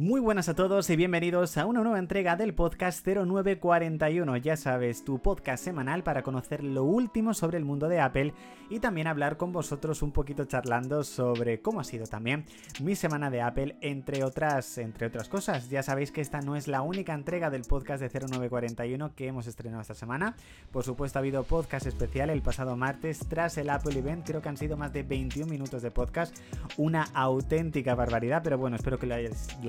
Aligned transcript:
Muy 0.00 0.18
buenas 0.18 0.48
a 0.48 0.54
todos 0.54 0.88
y 0.88 0.96
bienvenidos 0.96 1.58
a 1.58 1.66
una 1.66 1.82
nueva 1.82 1.98
entrega 1.98 2.34
del 2.34 2.54
podcast 2.54 3.06
0941. 3.06 4.34
Ya 4.38 4.56
sabes, 4.56 5.04
tu 5.04 5.18
podcast 5.18 5.62
semanal 5.62 6.02
para 6.02 6.22
conocer 6.22 6.64
lo 6.64 6.84
último 6.84 7.34
sobre 7.34 7.58
el 7.58 7.66
mundo 7.66 7.86
de 7.86 8.00
Apple 8.00 8.32
y 8.70 8.78
también 8.78 9.08
hablar 9.08 9.36
con 9.36 9.52
vosotros 9.52 10.00
un 10.00 10.10
poquito 10.12 10.46
charlando 10.46 11.04
sobre 11.04 11.60
cómo 11.60 11.80
ha 11.80 11.84
sido 11.84 12.06
también 12.06 12.46
mi 12.80 12.96
semana 12.96 13.28
de 13.28 13.42
Apple, 13.42 13.76
entre 13.82 14.24
otras, 14.24 14.78
entre 14.78 15.08
otras 15.08 15.28
cosas. 15.28 15.68
Ya 15.68 15.82
sabéis 15.82 16.12
que 16.12 16.22
esta 16.22 16.40
no 16.40 16.56
es 16.56 16.66
la 16.66 16.80
única 16.80 17.12
entrega 17.12 17.50
del 17.50 17.64
podcast 17.68 18.02
de 18.02 18.08
0941 18.08 19.14
que 19.14 19.26
hemos 19.26 19.48
estrenado 19.48 19.82
esta 19.82 19.94
semana. 19.94 20.34
Por 20.72 20.82
supuesto, 20.82 21.18
ha 21.18 21.20
habido 21.20 21.44
podcast 21.44 21.86
especial 21.86 22.30
el 22.30 22.40
pasado 22.40 22.74
martes 22.74 23.18
tras 23.28 23.58
el 23.58 23.68
Apple 23.68 23.98
Event. 23.98 24.26
Creo 24.26 24.40
que 24.40 24.48
han 24.48 24.56
sido 24.56 24.78
más 24.78 24.94
de 24.94 25.02
21 25.02 25.50
minutos 25.50 25.82
de 25.82 25.90
podcast. 25.90 26.34
Una 26.78 27.02
auténtica 27.12 27.94
barbaridad, 27.94 28.40
pero 28.42 28.56
bueno, 28.56 28.76
espero 28.76 28.98
que 28.98 29.06
la 29.06 29.16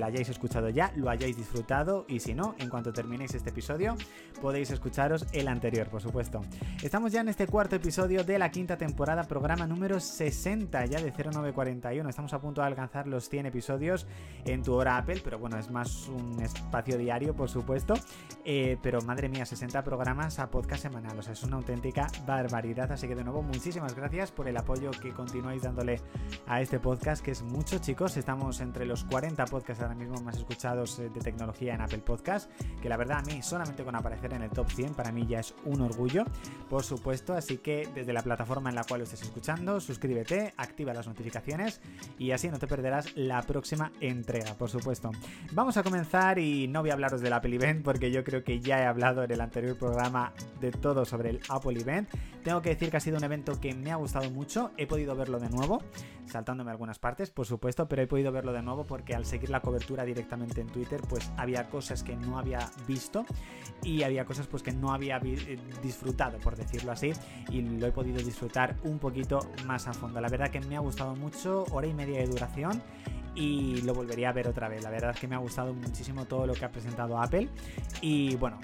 hayáis 0.06 0.21
escuchado 0.28 0.68
ya, 0.68 0.92
lo 0.96 1.10
hayáis 1.10 1.36
disfrutado 1.36 2.04
y 2.08 2.20
si 2.20 2.34
no, 2.34 2.54
en 2.58 2.68
cuanto 2.68 2.92
terminéis 2.92 3.34
este 3.34 3.50
episodio, 3.50 3.96
podéis 4.40 4.70
escucharos 4.70 5.26
el 5.32 5.48
anterior, 5.48 5.88
por 5.88 6.00
supuesto. 6.00 6.40
Estamos 6.82 7.12
ya 7.12 7.20
en 7.20 7.28
este 7.28 7.46
cuarto 7.46 7.76
episodio 7.76 8.24
de 8.24 8.38
la 8.38 8.50
quinta 8.50 8.76
temporada, 8.76 9.24
programa 9.24 9.66
número 9.66 10.00
60 10.00 10.84
ya 10.86 11.00
de 11.00 11.12
0941. 11.12 12.08
Estamos 12.08 12.32
a 12.32 12.40
punto 12.40 12.60
de 12.60 12.66
alcanzar 12.66 13.06
los 13.06 13.28
100 13.28 13.46
episodios 13.46 14.06
en 14.44 14.62
tu 14.62 14.74
hora 14.74 14.96
Apple, 14.96 15.20
pero 15.24 15.38
bueno, 15.38 15.58
es 15.58 15.70
más 15.70 16.08
un 16.08 16.40
espacio 16.42 16.98
diario, 16.98 17.34
por 17.34 17.48
supuesto. 17.48 17.94
Eh, 18.44 18.76
pero 18.82 19.00
madre 19.02 19.28
mía, 19.28 19.46
60 19.46 19.82
programas 19.84 20.38
a 20.38 20.50
podcast 20.50 20.82
semanal, 20.82 21.18
o 21.18 21.22
sea, 21.22 21.32
es 21.32 21.42
una 21.42 21.56
auténtica 21.56 22.08
barbaridad. 22.26 22.90
Así 22.92 23.08
que 23.08 23.14
de 23.14 23.24
nuevo, 23.24 23.42
muchísimas 23.42 23.94
gracias 23.94 24.32
por 24.32 24.48
el 24.48 24.56
apoyo 24.56 24.90
que 24.90 25.12
continuáis 25.12 25.62
dándole 25.62 26.00
a 26.46 26.60
este 26.60 26.78
podcast, 26.78 27.24
que 27.24 27.30
es 27.30 27.42
mucho, 27.42 27.78
chicos. 27.78 28.16
Estamos 28.16 28.60
entre 28.60 28.86
los 28.86 29.04
40 29.04 29.44
podcasts 29.46 29.82
ahora 29.82 29.94
mismo 29.94 30.11
más 30.20 30.36
escuchados 30.36 30.98
eh, 30.98 31.08
de 31.08 31.20
tecnología 31.20 31.74
en 31.74 31.80
Apple 31.80 32.02
Podcast, 32.04 32.50
que 32.80 32.88
la 32.88 32.96
verdad 32.96 33.18
a 33.18 33.22
mí 33.22 33.42
solamente 33.42 33.84
con 33.84 33.94
aparecer 33.94 34.32
en 34.34 34.42
el 34.42 34.50
top 34.50 34.70
100 34.70 34.94
para 34.94 35.12
mí 35.12 35.26
ya 35.26 35.40
es 35.40 35.54
un 35.64 35.80
orgullo, 35.80 36.24
por 36.68 36.84
supuesto, 36.84 37.34
así 37.34 37.58
que 37.58 37.88
desde 37.94 38.12
la 38.12 38.22
plataforma 38.22 38.70
en 38.70 38.76
la 38.76 38.84
cual 38.84 39.00
lo 39.00 39.04
estés 39.04 39.22
escuchando, 39.22 39.80
suscríbete, 39.80 40.52
activa 40.56 40.92
las 40.92 41.06
notificaciones 41.06 41.80
y 42.18 42.32
así 42.32 42.48
no 42.48 42.58
te 42.58 42.66
perderás 42.66 43.16
la 43.16 43.42
próxima 43.42 43.92
entrega, 44.00 44.54
por 44.54 44.70
supuesto. 44.70 45.10
Vamos 45.52 45.76
a 45.76 45.82
comenzar 45.82 46.38
y 46.38 46.68
no 46.68 46.80
voy 46.80 46.90
a 46.90 46.94
hablaros 46.94 47.20
del 47.20 47.32
Apple 47.32 47.54
Event 47.54 47.82
porque 47.82 48.10
yo 48.10 48.24
creo 48.24 48.44
que 48.44 48.60
ya 48.60 48.80
he 48.80 48.86
hablado 48.86 49.22
en 49.22 49.30
el 49.30 49.40
anterior 49.40 49.76
programa 49.76 50.32
de 50.60 50.70
todo 50.70 51.04
sobre 51.04 51.30
el 51.30 51.40
Apple 51.48 51.80
Event. 51.80 52.08
Tengo 52.42 52.60
que 52.60 52.70
decir 52.70 52.90
que 52.90 52.96
ha 52.96 53.00
sido 53.00 53.18
un 53.18 53.24
evento 53.24 53.60
que 53.60 53.74
me 53.74 53.92
ha 53.92 53.96
gustado 53.96 54.30
mucho, 54.30 54.72
he 54.76 54.86
podido 54.86 55.14
verlo 55.14 55.38
de 55.38 55.48
nuevo, 55.48 55.82
saltándome 56.26 56.70
algunas 56.70 56.98
partes, 56.98 57.30
por 57.30 57.46
supuesto, 57.46 57.88
pero 57.88 58.02
he 58.02 58.06
podido 58.06 58.32
verlo 58.32 58.52
de 58.52 58.62
nuevo 58.62 58.84
porque 58.84 59.14
al 59.14 59.24
seguir 59.24 59.50
la 59.50 59.60
cobertura 59.60 60.01
directamente 60.04 60.60
en 60.60 60.68
Twitter, 60.68 61.00
pues 61.08 61.30
había 61.36 61.68
cosas 61.68 62.02
que 62.02 62.16
no 62.16 62.38
había 62.38 62.70
visto 62.86 63.24
y 63.82 64.02
había 64.02 64.24
cosas 64.24 64.46
pues 64.46 64.62
que 64.62 64.72
no 64.72 64.92
había 64.92 65.18
eh, 65.18 65.58
disfrutado, 65.82 66.38
por 66.38 66.56
decirlo 66.56 66.92
así, 66.92 67.12
y 67.50 67.62
lo 67.62 67.86
he 67.86 67.92
podido 67.92 68.22
disfrutar 68.22 68.76
un 68.84 68.98
poquito 68.98 69.40
más 69.66 69.88
a 69.88 69.92
fondo. 69.92 70.20
La 70.20 70.28
verdad 70.28 70.50
que 70.50 70.60
me 70.60 70.76
ha 70.76 70.80
gustado 70.80 71.16
mucho, 71.16 71.64
hora 71.70 71.86
y 71.86 71.94
media 71.94 72.18
de 72.18 72.26
duración 72.26 72.82
y 73.34 73.80
lo 73.82 73.94
volvería 73.94 74.28
a 74.28 74.32
ver 74.32 74.48
otra 74.48 74.68
vez. 74.68 74.82
La 74.82 74.90
verdad 74.90 75.10
es 75.14 75.20
que 75.20 75.28
me 75.28 75.34
ha 75.34 75.38
gustado 75.38 75.72
muchísimo 75.74 76.26
todo 76.26 76.46
lo 76.46 76.54
que 76.54 76.64
ha 76.64 76.70
presentado 76.70 77.20
Apple 77.20 77.48
y 78.00 78.36
bueno, 78.36 78.58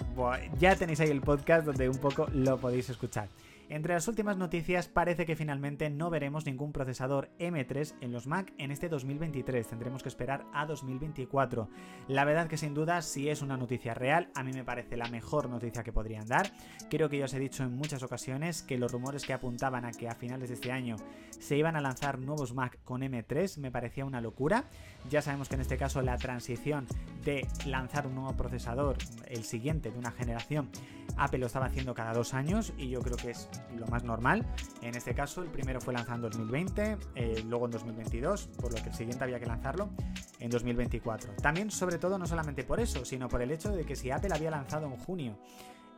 ya 0.58 0.76
tenéis 0.76 1.00
ahí 1.00 1.10
el 1.10 1.20
podcast 1.20 1.66
donde 1.66 1.88
un 1.88 1.98
poco 1.98 2.26
lo 2.32 2.58
podéis 2.58 2.90
escuchar. 2.90 3.28
Entre 3.70 3.92
las 3.92 4.08
últimas 4.08 4.38
noticias 4.38 4.88
parece 4.88 5.26
que 5.26 5.36
finalmente 5.36 5.90
no 5.90 6.08
veremos 6.08 6.46
ningún 6.46 6.72
procesador 6.72 7.28
M3 7.38 7.96
en 8.00 8.12
los 8.12 8.26
Mac 8.26 8.54
en 8.56 8.70
este 8.70 8.88
2023, 8.88 9.66
tendremos 9.66 10.02
que 10.02 10.08
esperar 10.08 10.46
a 10.54 10.64
2024. 10.64 11.68
La 12.08 12.24
verdad 12.24 12.48
que 12.48 12.56
sin 12.56 12.72
duda 12.72 13.02
si 13.02 13.28
es 13.28 13.42
una 13.42 13.58
noticia 13.58 13.92
real, 13.92 14.30
a 14.34 14.42
mí 14.42 14.52
me 14.54 14.64
parece 14.64 14.96
la 14.96 15.10
mejor 15.10 15.50
noticia 15.50 15.84
que 15.84 15.92
podrían 15.92 16.26
dar. 16.26 16.50
Creo 16.88 17.10
que 17.10 17.18
ya 17.18 17.26
os 17.26 17.34
he 17.34 17.38
dicho 17.38 17.62
en 17.62 17.74
muchas 17.74 18.02
ocasiones 18.02 18.62
que 18.62 18.78
los 18.78 18.90
rumores 18.90 19.26
que 19.26 19.34
apuntaban 19.34 19.84
a 19.84 19.92
que 19.92 20.08
a 20.08 20.14
finales 20.14 20.48
de 20.48 20.54
este 20.54 20.72
año 20.72 20.96
se 21.38 21.58
iban 21.58 21.76
a 21.76 21.82
lanzar 21.82 22.18
nuevos 22.18 22.54
Mac 22.54 22.78
con 22.84 23.02
M3 23.02 23.58
me 23.58 23.70
parecía 23.70 24.06
una 24.06 24.22
locura. 24.22 24.64
Ya 25.10 25.20
sabemos 25.20 25.50
que 25.50 25.56
en 25.56 25.60
este 25.60 25.76
caso 25.76 26.00
la 26.00 26.16
transición 26.16 26.86
de 27.22 27.46
lanzar 27.66 28.06
un 28.06 28.14
nuevo 28.14 28.34
procesador, 28.34 28.96
el 29.26 29.44
siguiente 29.44 29.90
de 29.90 29.98
una 29.98 30.10
generación, 30.10 30.70
Apple 31.18 31.40
lo 31.40 31.46
estaba 31.46 31.66
haciendo 31.66 31.94
cada 31.94 32.14
dos 32.14 32.32
años 32.32 32.72
y 32.78 32.88
yo 32.88 33.00
creo 33.00 33.16
que 33.16 33.30
es 33.30 33.48
lo 33.76 33.86
más 33.86 34.04
normal. 34.04 34.46
En 34.82 34.94
este 34.94 35.14
caso, 35.14 35.42
el 35.42 35.48
primero 35.48 35.80
fue 35.80 35.94
lanzado 35.94 36.16
en 36.16 36.22
2020, 36.22 36.98
eh, 37.14 37.42
luego 37.46 37.66
en 37.66 37.72
2022, 37.72 38.48
por 38.60 38.72
lo 38.72 38.82
que 38.82 38.90
el 38.90 38.94
siguiente 38.94 39.24
había 39.24 39.38
que 39.38 39.46
lanzarlo 39.46 39.90
en 40.40 40.50
2024. 40.50 41.32
También, 41.42 41.70
sobre 41.70 41.98
todo, 41.98 42.18
no 42.18 42.26
solamente 42.26 42.64
por 42.64 42.80
eso, 42.80 43.04
sino 43.04 43.28
por 43.28 43.42
el 43.42 43.50
hecho 43.50 43.70
de 43.72 43.84
que 43.84 43.96
si 43.96 44.10
Apple 44.10 44.30
había 44.34 44.50
lanzado 44.50 44.86
en 44.86 44.96
junio 44.96 45.38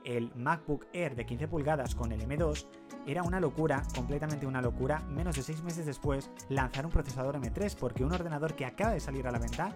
el 0.04 0.32
MacBook 0.34 0.86
Air 0.92 1.14
de 1.14 1.26
15 1.26 1.48
pulgadas 1.48 1.94
con 1.94 2.12
el 2.12 2.26
M2, 2.26 2.66
era 3.06 3.22
una 3.22 3.40
locura, 3.40 3.82
completamente 3.94 4.46
una 4.46 4.60
locura, 4.60 5.00
menos 5.08 5.36
de 5.36 5.42
6 5.42 5.62
meses 5.62 5.86
después, 5.86 6.30
lanzar 6.48 6.84
un 6.84 6.92
procesador 6.92 7.36
M3, 7.36 7.74
porque 7.76 8.04
un 8.04 8.12
ordenador 8.12 8.54
que 8.54 8.66
acaba 8.66 8.92
de 8.92 9.00
salir 9.00 9.26
a 9.26 9.32
la 9.32 9.38
venta 9.38 9.74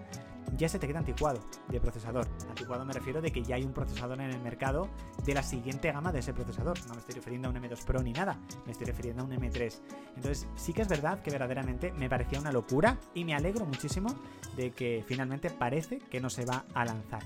ya 0.57 0.69
se 0.69 0.79
te 0.79 0.87
queda 0.87 0.99
anticuado 0.99 1.39
de 1.69 1.79
procesador. 1.79 2.27
Anticuado 2.49 2.85
me 2.85 2.93
refiero 2.93 3.21
de 3.21 3.31
que 3.31 3.43
ya 3.43 3.55
hay 3.55 3.63
un 3.63 3.73
procesador 3.73 4.19
en 4.21 4.29
el 4.29 4.41
mercado 4.41 4.89
de 5.25 5.33
la 5.33 5.43
siguiente 5.43 5.91
gama 5.91 6.11
de 6.11 6.19
ese 6.19 6.33
procesador. 6.33 6.77
No 6.87 6.93
me 6.93 6.99
estoy 6.99 7.15
refiriendo 7.15 7.47
a 7.47 7.51
un 7.51 7.57
M2 7.57 7.83
Pro 7.83 8.01
ni 8.01 8.13
nada, 8.13 8.39
me 8.65 8.71
estoy 8.71 8.87
refiriendo 8.87 9.23
a 9.23 9.25
un 9.25 9.31
M3. 9.31 9.81
Entonces 10.15 10.47
sí 10.55 10.73
que 10.73 10.83
es 10.83 10.87
verdad 10.87 11.21
que 11.21 11.31
verdaderamente 11.31 11.91
me 11.93 12.09
parecía 12.09 12.39
una 12.39 12.51
locura 12.51 12.99
y 13.13 13.25
me 13.25 13.33
alegro 13.33 13.65
muchísimo 13.65 14.15
de 14.55 14.71
que 14.71 15.03
finalmente 15.07 15.49
parece 15.49 15.99
que 15.99 16.21
no 16.21 16.29
se 16.29 16.45
va 16.45 16.65
a 16.73 16.85
lanzar. 16.85 17.23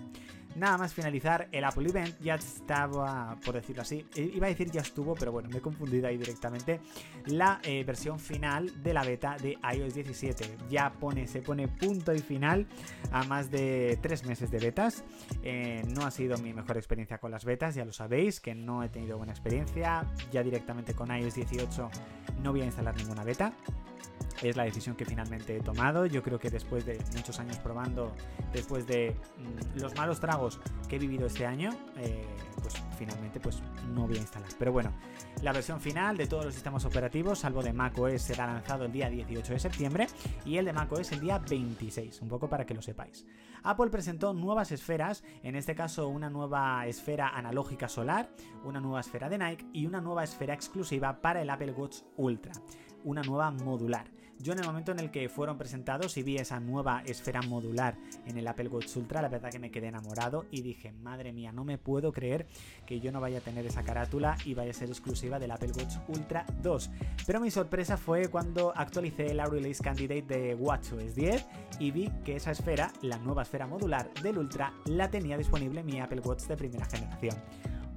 Nada 0.55 0.77
más 0.77 0.93
finalizar 0.93 1.47
el 1.51 1.63
Apple 1.63 1.89
Event, 1.89 2.19
ya 2.21 2.35
estaba, 2.35 3.37
por 3.45 3.55
decirlo 3.55 3.83
así, 3.83 4.05
iba 4.15 4.47
a 4.47 4.49
decir 4.49 4.71
ya 4.71 4.81
estuvo, 4.81 5.15
pero 5.15 5.31
bueno, 5.31 5.49
me 5.49 5.57
he 5.57 5.61
confundido 5.61 6.07
ahí 6.07 6.17
directamente, 6.17 6.79
la 7.25 7.59
eh, 7.63 7.83
versión 7.83 8.19
final 8.19 8.83
de 8.83 8.93
la 8.93 9.03
beta 9.03 9.37
de 9.41 9.57
iOS 9.73 9.93
17. 9.93 10.57
Ya 10.69 10.91
pone, 10.91 11.27
se 11.27 11.41
pone 11.41 11.67
punto 11.67 12.13
y 12.13 12.19
final 12.19 12.67
a 13.11 13.23
más 13.23 13.51
de 13.51 13.97
tres 14.01 14.25
meses 14.25 14.51
de 14.51 14.59
betas. 14.59 15.03
Eh, 15.43 15.83
no 15.87 16.05
ha 16.05 16.11
sido 16.11 16.37
mi 16.37 16.53
mejor 16.53 16.77
experiencia 16.77 17.19
con 17.19 17.31
las 17.31 17.45
betas, 17.45 17.75
ya 17.75 17.85
lo 17.85 17.93
sabéis, 17.93 18.39
que 18.39 18.55
no 18.55 18.83
he 18.83 18.89
tenido 18.89 19.17
buena 19.17 19.33
experiencia. 19.33 20.05
Ya 20.31 20.43
directamente 20.43 20.93
con 20.93 21.15
iOS 21.15 21.35
18 21.35 21.89
no 22.43 22.51
voy 22.51 22.61
a 22.61 22.65
instalar 22.65 22.95
ninguna 22.95 23.23
beta 23.23 23.53
es 24.41 24.55
la 24.55 24.63
decisión 24.63 24.95
que 24.95 25.05
finalmente 25.05 25.57
he 25.57 25.61
tomado. 25.61 26.05
Yo 26.05 26.23
creo 26.23 26.39
que 26.39 26.49
después 26.49 26.85
de 26.85 26.99
muchos 27.15 27.39
años 27.39 27.57
probando, 27.57 28.13
después 28.53 28.87
de 28.87 29.15
mm, 29.37 29.79
los 29.79 29.95
malos 29.95 30.19
tragos 30.19 30.59
que 30.87 30.95
he 30.95 30.99
vivido 30.99 31.27
este 31.27 31.45
año, 31.45 31.71
eh, 31.97 32.25
pues 32.61 32.75
finalmente 32.97 33.39
pues 33.39 33.61
no 33.93 34.07
voy 34.07 34.17
a 34.17 34.21
instalar. 34.21 34.49
Pero 34.57 34.71
bueno, 34.71 34.93
la 35.41 35.51
versión 35.51 35.79
final 35.79 36.17
de 36.17 36.27
todos 36.27 36.45
los 36.45 36.53
sistemas 36.53 36.85
operativos, 36.85 37.39
salvo 37.39 37.61
de 37.61 37.73
macOS, 37.73 38.21
será 38.21 38.47
lanzado 38.47 38.85
el 38.85 38.91
día 38.91 39.09
18 39.09 39.53
de 39.53 39.59
septiembre 39.59 40.07
y 40.45 40.57
el 40.57 40.65
de 40.65 40.73
macOS 40.73 41.11
el 41.11 41.19
día 41.19 41.39
26, 41.39 42.21
un 42.21 42.29
poco 42.29 42.49
para 42.49 42.65
que 42.65 42.73
lo 42.73 42.81
sepáis. 42.81 43.25
Apple 43.61 43.89
presentó 43.89 44.33
nuevas 44.33 44.71
esferas, 44.71 45.23
en 45.43 45.55
este 45.55 45.75
caso 45.75 46.07
una 46.07 46.29
nueva 46.29 46.87
esfera 46.87 47.29
analógica 47.29 47.89
solar, 47.89 48.29
una 48.63 48.79
nueva 48.79 49.01
esfera 49.01 49.27
de 49.27 49.37
Nike 49.37 49.65
y 49.73 49.85
una 49.85 49.99
nueva 49.99 50.23
esfera 50.23 50.53
exclusiva 50.53 51.19
para 51.21 51.41
el 51.41 51.49
Apple 51.49 51.73
Watch 51.73 51.97
Ultra 52.15 52.53
una 53.03 53.21
nueva 53.21 53.51
modular. 53.51 54.05
Yo 54.41 54.53
en 54.53 54.59
el 54.59 54.65
momento 54.65 54.93
en 54.93 54.99
el 54.99 55.11
que 55.11 55.27
fueron 55.27 55.57
presentados 55.57 56.15
y 56.15 56.23
vi 56.23 56.37
esa 56.37 56.61
nueva 56.61 57.03
esfera 57.05 57.41
modular 57.41 57.97
en 58.25 58.37
el 58.37 58.47
Apple 58.47 58.69
Watch 58.69 58.95
Ultra, 58.95 59.21
la 59.21 59.27
verdad 59.27 59.51
que 59.51 59.59
me 59.59 59.69
quedé 59.69 59.87
enamorado 59.87 60.45
y 60.49 60.61
dije, 60.61 60.93
madre 60.93 61.33
mía, 61.33 61.51
no 61.51 61.65
me 61.65 61.77
puedo 61.77 62.13
creer 62.13 62.47
que 62.85 63.01
yo 63.01 63.11
no 63.11 63.19
vaya 63.19 63.39
a 63.39 63.41
tener 63.41 63.65
esa 63.65 63.83
carátula 63.83 64.37
y 64.45 64.53
vaya 64.53 64.71
a 64.71 64.73
ser 64.73 64.87
exclusiva 64.87 65.39
del 65.39 65.51
Apple 65.51 65.71
Watch 65.77 65.97
Ultra 66.07 66.45
2. 66.61 66.89
Pero 67.27 67.41
mi 67.41 67.51
sorpresa 67.51 67.97
fue 67.97 68.29
cuando 68.29 68.71
actualicé 68.73 69.33
la 69.33 69.45
Release 69.45 69.83
Candidate 69.83 70.21
de 70.21 70.55
WatchOS 70.55 71.15
10 71.15 71.45
y 71.79 71.91
vi 71.91 72.09
que 72.23 72.37
esa 72.37 72.51
esfera, 72.51 72.93
la 73.01 73.17
nueva 73.17 73.41
esfera 73.41 73.67
modular 73.67 74.09
del 74.23 74.37
Ultra, 74.37 74.73
la 74.85 75.11
tenía 75.11 75.37
disponible 75.37 75.83
mi 75.83 75.99
Apple 75.99 76.21
Watch 76.21 76.43
de 76.43 76.55
primera 76.55 76.85
generación 76.85 77.35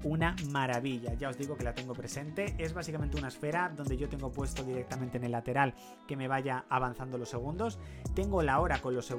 una 0.04 0.36
maravilla. 0.50 1.14
Ya 1.14 1.28
os 1.28 1.38
digo 1.38 1.56
que 1.56 1.64
la 1.64 1.74
tengo 1.74 1.94
presente. 1.94 2.54
Es 2.58 2.74
básicamente 2.74 3.16
una 3.16 3.28
esfera 3.28 3.72
donde 3.74 3.96
yo 3.96 4.08
tengo 4.08 4.30
puesto 4.30 4.62
directamente 4.64 5.18
en 5.18 5.24
el 5.24 5.32
lateral 5.32 5.74
que 6.06 6.16
me 6.16 6.28
vaya 6.28 6.64
avanzando 6.68 7.18
los 7.18 7.28
segundos. 7.28 7.78
Tengo 8.14 8.42
la 8.42 8.60
hora 8.60 8.80
con 8.80 8.94
los, 8.94 9.14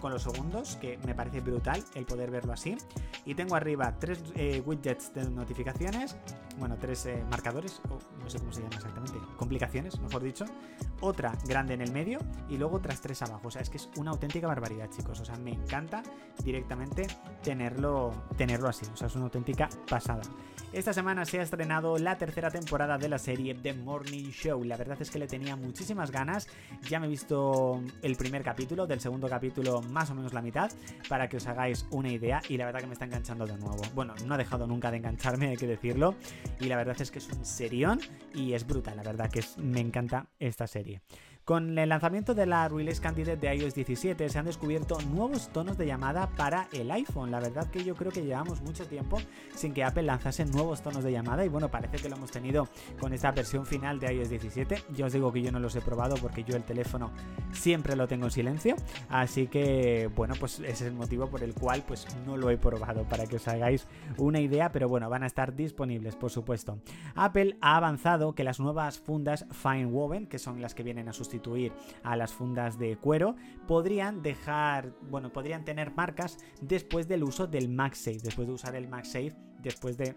con 0.00 0.12
los 0.12 0.22
segundos, 0.22 0.76
que 0.76 0.98
me 1.06 1.14
parece 1.14 1.40
brutal 1.40 1.82
el 1.94 2.04
poder 2.04 2.30
verlo 2.30 2.52
así. 2.52 2.76
Y 3.24 3.34
tengo 3.34 3.54
arriba 3.54 3.96
tres 3.98 4.22
eh, 4.34 4.62
widgets 4.64 5.14
de 5.14 5.28
notificaciones, 5.30 6.16
bueno, 6.58 6.76
tres 6.80 7.06
eh, 7.06 7.22
marcadores, 7.30 7.80
no 8.22 8.30
sé 8.30 8.38
cómo 8.38 8.52
se 8.52 8.62
llama 8.62 8.76
exactamente, 8.76 9.18
complicaciones, 9.36 9.98
mejor 10.00 10.22
dicho. 10.22 10.44
Otra 11.00 11.36
grande 11.46 11.74
en 11.74 11.80
el 11.80 11.92
medio 11.92 12.20
y 12.48 12.56
luego 12.56 12.76
otras 12.76 13.00
tres 13.00 13.22
abajo. 13.22 13.48
O 13.48 13.50
sea, 13.50 13.62
es 13.62 13.70
que 13.70 13.76
es 13.76 13.88
una 13.96 14.12
auténtica 14.12 14.46
barbaridad, 14.46 14.88
chicos. 14.90 15.20
O 15.20 15.24
sea, 15.24 15.36
me 15.36 15.52
encanta 15.52 16.02
directamente 16.44 17.06
tenerlo, 17.42 18.12
tenerlo 18.36 18.68
así. 18.68 18.86
O 18.92 18.96
sea, 18.96 19.08
es 19.08 19.16
una 19.16 19.24
auténtica 19.24 19.68
pasada. 19.88 20.22
Esta 20.72 20.94
semana 20.94 21.26
se 21.26 21.38
ha 21.38 21.42
estrenado 21.42 21.98
la 21.98 22.16
tercera 22.16 22.50
temporada 22.50 22.96
de 22.96 23.08
la 23.08 23.18
serie 23.18 23.54
The 23.54 23.74
Morning 23.74 24.30
Show. 24.30 24.64
La 24.64 24.78
verdad 24.78 24.96
es 25.00 25.10
que 25.10 25.18
le 25.18 25.26
tenía 25.26 25.54
muchísimas 25.54 26.10
ganas. 26.10 26.48
Ya 26.88 26.98
me 26.98 27.06
he 27.06 27.10
visto 27.10 27.82
el 28.00 28.16
primer 28.16 28.42
capítulo, 28.42 28.86
del 28.86 29.00
segundo 29.00 29.28
capítulo 29.28 29.82
más 29.82 30.10
o 30.10 30.14
menos 30.14 30.32
la 30.32 30.40
mitad, 30.40 30.70
para 31.10 31.28
que 31.28 31.36
os 31.36 31.46
hagáis 31.46 31.86
una 31.90 32.10
idea 32.10 32.40
y 32.48 32.56
la 32.56 32.64
verdad 32.64 32.80
que 32.80 32.86
me 32.86 32.94
está 32.94 33.04
enganchando 33.04 33.44
de 33.44 33.58
nuevo. 33.58 33.82
Bueno, 33.94 34.14
no 34.26 34.34
ha 34.34 34.38
dejado 34.38 34.66
nunca 34.66 34.90
de 34.90 34.96
engancharme, 34.96 35.48
hay 35.48 35.56
que 35.56 35.66
decirlo, 35.66 36.14
y 36.58 36.66
la 36.66 36.76
verdad 36.76 36.96
es 37.00 37.10
que 37.10 37.18
es 37.18 37.28
un 37.28 37.44
serión 37.44 38.00
y 38.34 38.52
es 38.52 38.66
brutal, 38.66 38.96
la 38.96 39.02
verdad 39.02 39.30
que 39.30 39.44
me 39.58 39.80
encanta 39.80 40.26
esta 40.38 40.66
serie. 40.66 41.02
Con 41.44 41.76
el 41.76 41.88
lanzamiento 41.88 42.34
de 42.34 42.46
la 42.46 42.68
Release 42.68 43.02
Candidate 43.02 43.36
de 43.36 43.52
iOS 43.56 43.74
17 43.74 44.28
se 44.28 44.38
han 44.38 44.44
descubierto 44.44 44.96
nuevos 45.12 45.48
tonos 45.48 45.76
de 45.76 45.86
llamada 45.86 46.28
para 46.36 46.68
el 46.72 46.88
iPhone. 46.92 47.32
La 47.32 47.40
verdad 47.40 47.68
que 47.68 47.82
yo 47.82 47.96
creo 47.96 48.12
que 48.12 48.22
llevamos 48.22 48.62
mucho 48.62 48.86
tiempo 48.86 49.18
sin 49.52 49.74
que 49.74 49.82
Apple 49.82 50.04
lanzase 50.04 50.44
nuevos 50.44 50.82
tonos 50.82 51.02
de 51.02 51.10
llamada 51.10 51.44
y 51.44 51.48
bueno, 51.48 51.68
parece 51.68 51.96
que 51.96 52.08
lo 52.08 52.14
hemos 52.14 52.30
tenido 52.30 52.68
con 53.00 53.12
esta 53.12 53.32
versión 53.32 53.66
final 53.66 53.98
de 53.98 54.14
iOS 54.14 54.30
17. 54.30 54.84
Yo 54.94 55.06
os 55.06 55.12
digo 55.12 55.32
que 55.32 55.42
yo 55.42 55.50
no 55.50 55.58
los 55.58 55.74
he 55.74 55.80
probado 55.80 56.14
porque 56.14 56.44
yo 56.44 56.54
el 56.54 56.62
teléfono 56.62 57.10
siempre 57.50 57.96
lo 57.96 58.06
tengo 58.06 58.26
en 58.26 58.30
silencio, 58.30 58.76
así 59.08 59.48
que 59.48 60.08
bueno, 60.14 60.34
pues 60.38 60.60
es 60.60 60.80
el 60.82 60.92
motivo 60.92 61.26
por 61.26 61.42
el 61.42 61.54
cual 61.54 61.82
pues 61.88 62.06
no 62.24 62.36
lo 62.36 62.50
he 62.50 62.56
probado 62.56 63.02
para 63.02 63.26
que 63.26 63.36
os 63.36 63.48
hagáis 63.48 63.88
una 64.16 64.38
idea, 64.38 64.70
pero 64.70 64.88
bueno, 64.88 65.10
van 65.10 65.24
a 65.24 65.26
estar 65.26 65.56
disponibles 65.56 66.14
por 66.14 66.30
supuesto. 66.30 66.78
Apple 67.16 67.56
ha 67.60 67.76
avanzado 67.78 68.32
que 68.36 68.44
las 68.44 68.60
nuevas 68.60 69.00
fundas 69.00 69.44
Fine 69.50 69.86
Woven, 69.86 70.28
que 70.28 70.38
son 70.38 70.62
las 70.62 70.76
que 70.76 70.84
vienen 70.84 71.08
a 71.08 71.12
sustituir 71.12 71.31
a 72.02 72.16
las 72.16 72.32
fundas 72.32 72.78
de 72.78 72.96
cuero, 72.96 73.36
podrían 73.66 74.22
dejar, 74.22 74.92
bueno, 75.08 75.32
podrían 75.32 75.64
tener 75.64 75.94
marcas 75.94 76.38
después 76.60 77.08
del 77.08 77.22
uso 77.22 77.46
del 77.46 77.68
MagSafe, 77.68 78.18
después 78.22 78.48
de 78.48 78.54
usar 78.54 78.74
el 78.74 78.88
MagSafe, 78.88 79.34
después 79.60 79.96
de 79.96 80.16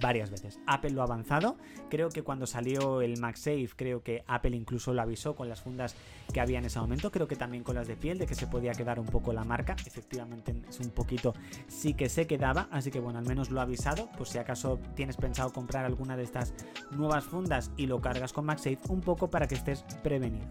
varias 0.00 0.30
veces. 0.30 0.58
Apple 0.66 0.90
lo 0.90 1.02
ha 1.02 1.04
avanzado, 1.04 1.56
creo 1.88 2.08
que 2.08 2.22
cuando 2.22 2.46
salió 2.46 3.00
el 3.00 3.18
MagSafe, 3.20 3.70
creo 3.76 4.02
que 4.02 4.24
Apple 4.26 4.56
incluso 4.56 4.92
lo 4.92 5.02
avisó 5.02 5.34
con 5.34 5.48
las 5.48 5.62
fundas 5.62 5.94
que 6.32 6.40
había 6.40 6.58
en 6.58 6.64
ese 6.64 6.78
momento, 6.80 7.10
creo 7.10 7.28
que 7.28 7.36
también 7.36 7.62
con 7.62 7.74
las 7.74 7.86
de 7.86 7.96
piel, 7.96 8.18
de 8.18 8.26
que 8.26 8.34
se 8.34 8.46
podía 8.46 8.72
quedar 8.72 8.98
un 8.98 9.06
poco 9.06 9.32
la 9.32 9.44
marca, 9.44 9.76
efectivamente 9.86 10.54
es 10.68 10.80
un 10.80 10.90
poquito, 10.90 11.34
sí 11.68 11.94
que 11.94 12.08
se 12.08 12.26
quedaba, 12.26 12.68
así 12.70 12.90
que 12.90 13.00
bueno, 13.00 13.18
al 13.18 13.26
menos 13.26 13.50
lo 13.50 13.60
ha 13.60 13.64
avisado, 13.64 14.08
por 14.16 14.26
si 14.26 14.38
acaso 14.38 14.78
tienes 14.94 15.16
pensado 15.16 15.52
comprar 15.52 15.84
alguna 15.84 16.16
de 16.16 16.24
estas 16.24 16.54
nuevas 16.90 17.24
fundas 17.24 17.70
y 17.76 17.86
lo 17.86 18.00
cargas 18.00 18.32
con 18.32 18.46
MagSafe, 18.46 18.78
un 18.88 19.00
poco 19.00 19.30
para 19.30 19.46
que 19.46 19.54
estés 19.54 19.84
prevenido. 20.02 20.46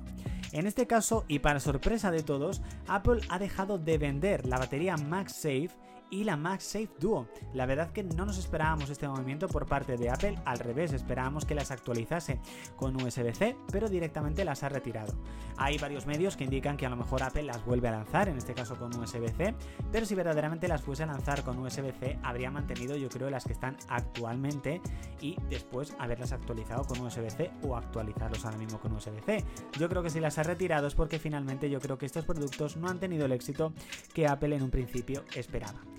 En 0.52 0.68
este 0.68 0.86
caso, 0.86 1.26
y 1.28 1.40
para 1.40 1.60
sorpresa 1.60 2.12
de 2.12 2.22
todos, 2.22 2.62
Apple 2.88 3.22
ha 3.30 3.40
dejado 3.40 3.80
de 3.80 3.98
vender 3.98 4.46
la 4.46 4.60
batería 4.60 4.96
MagSafe 4.98 5.70
y 6.10 6.24
la 6.24 6.38
MagSafe 6.38 6.90
Duo. 7.00 7.28
La 7.54 7.66
verdad 7.66 7.92
que 7.92 8.04
no 8.04 8.26
nos 8.26 8.38
esperábamos 8.38 8.90
este 8.90 9.08
movimiento 9.08 9.48
por 9.48 9.66
parte 9.66 9.98
de 9.98 10.10
Apple, 10.10 10.38
al 10.46 10.60
revés, 10.60 10.94
esperábamos 10.94 11.46
que 11.46 11.56
las 11.56 11.72
actualizase 11.72 12.40
con 12.76 12.96
USB-C, 12.96 13.56
pero 13.72 13.90
directamente 13.90 14.46
las 14.46 14.64
ha 14.64 14.70
retirado. 14.70 15.14
Hay 15.58 15.78
varios 15.78 16.06
medios 16.06 16.36
que 16.38 16.44
indican 16.44 16.78
que 16.78 16.86
a 16.86 16.90
lo 16.90 16.96
mejor 16.96 17.24
Apple 17.24 17.44
las 17.44 17.66
vuelve 17.66 17.88
a 17.88 17.92
lanzar, 17.92 18.30
en 18.30 18.38
este 18.38 18.54
caso 18.54 18.76
con 18.76 18.96
USB-C, 18.96 19.56
pero 19.92 20.06
si 20.06 20.16
verdaderamente 20.16 20.68
las 20.68 20.82
fuese 20.82 21.04
a 21.04 21.08
lanzar 21.08 21.44
con 21.44 21.60
USB-C, 21.60 22.20
habría 22.24 22.52
mantenido 22.52 22.96
yo 22.96 23.10
creo 23.10 23.30
las 23.30 23.46
que 23.46 23.54
están 23.54 23.78
actualmente 23.90 24.82
y 25.22 25.36
después 25.50 25.96
haberlas 26.00 26.32
actualizado 26.32 26.84
con 26.84 27.00
USB-C 27.02 27.52
o 27.64 27.76
actualizarlos 27.76 28.46
ahora 28.46 28.58
mismo 28.58 28.80
con 28.80 28.94
USB-C. 28.94 29.44
Yo 29.80 29.90
creo 29.90 30.04
que 30.04 30.10
si 30.10 30.20
las 30.20 30.38
ha 30.38 30.44
retirado 30.44 30.88
es 30.88 30.96
porque 30.96 31.20
finalmente 31.20 31.70
yo 31.70 31.80
creo 31.80 31.98
que 31.98 32.06
estos 32.06 32.26
productos 32.26 32.78
no 32.78 32.88
han 32.88 33.00
tenido 33.00 33.26
el 33.26 33.32
éxito 33.32 33.74
que 34.14 34.28
Apple 34.28 34.56
en 34.56 34.64
un 34.64 34.72
principio 34.72 35.24
esperaba. 35.36 35.82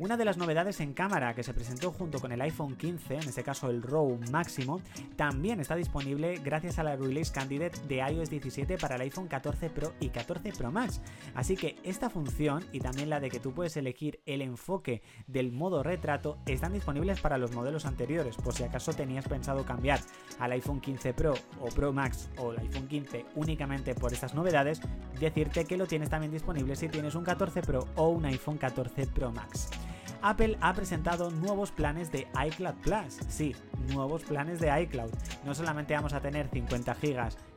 Una 0.00 0.16
de 0.16 0.24
las 0.24 0.36
novedades 0.36 0.80
en 0.80 0.92
cámara 0.92 1.36
que 1.36 1.44
se 1.44 1.54
presentó 1.54 1.92
junto 1.92 2.18
con 2.18 2.32
el 2.32 2.40
iPhone 2.40 2.74
15, 2.74 3.14
en 3.14 3.28
este 3.28 3.44
caso 3.44 3.70
el 3.70 3.80
RAW 3.80 4.18
máximo, 4.32 4.80
también 5.14 5.60
está 5.60 5.76
disponible 5.76 6.40
gracias 6.42 6.80
a 6.80 6.82
la 6.82 6.96
Release 6.96 7.32
Candidate 7.32 7.78
de 7.86 7.98
iOS 7.98 8.28
17 8.28 8.76
para 8.76 8.96
el 8.96 9.02
iPhone 9.02 9.28
14 9.28 9.70
Pro 9.70 9.92
y 10.00 10.08
14 10.08 10.52
Pro 10.52 10.72
Max. 10.72 11.00
Así 11.36 11.56
que 11.56 11.76
esta 11.84 12.10
función 12.10 12.64
y 12.72 12.80
también 12.80 13.08
la 13.08 13.20
de 13.20 13.30
que 13.30 13.38
tú 13.38 13.52
puedes 13.52 13.76
elegir 13.76 14.20
el 14.26 14.42
enfoque 14.42 15.00
del 15.28 15.52
modo 15.52 15.84
retrato 15.84 16.38
están 16.46 16.72
disponibles 16.72 17.20
para 17.20 17.38
los 17.38 17.52
modelos 17.52 17.86
anteriores, 17.86 18.34
por 18.34 18.52
si 18.52 18.64
acaso 18.64 18.94
tenías 18.94 19.28
pensado 19.28 19.64
cambiar 19.64 20.00
al 20.40 20.50
iPhone 20.50 20.80
15 20.80 21.14
Pro 21.14 21.34
o 21.60 21.66
Pro 21.66 21.92
Max 21.92 22.30
o 22.38 22.52
el 22.52 22.58
iPhone 22.58 22.88
15 22.88 23.26
únicamente 23.36 23.94
por 23.94 24.12
estas 24.12 24.34
novedades, 24.34 24.80
decirte 25.20 25.66
que 25.66 25.76
lo 25.76 25.86
tienes 25.86 26.10
también 26.10 26.32
disponible 26.32 26.74
si 26.74 26.88
tienes 26.88 27.14
un 27.14 27.22
14 27.22 27.62
Pro 27.62 27.86
o 27.94 28.08
un 28.08 28.24
iPhone 28.24 28.58
14 28.58 29.06
Pro 29.06 29.30
Max. 29.30 29.70
Apple 30.26 30.56
ha 30.62 30.72
presentado 30.72 31.30
nuevos 31.30 31.70
planes 31.70 32.10
de 32.10 32.26
iCloud 32.46 32.76
Plus. 32.76 33.18
Sí, 33.28 33.54
nuevos 33.92 34.22
planes 34.22 34.58
de 34.58 34.82
iCloud. 34.82 35.10
No 35.44 35.54
solamente 35.54 35.92
vamos 35.92 36.14
a 36.14 36.20
tener 36.20 36.48
50 36.48 36.94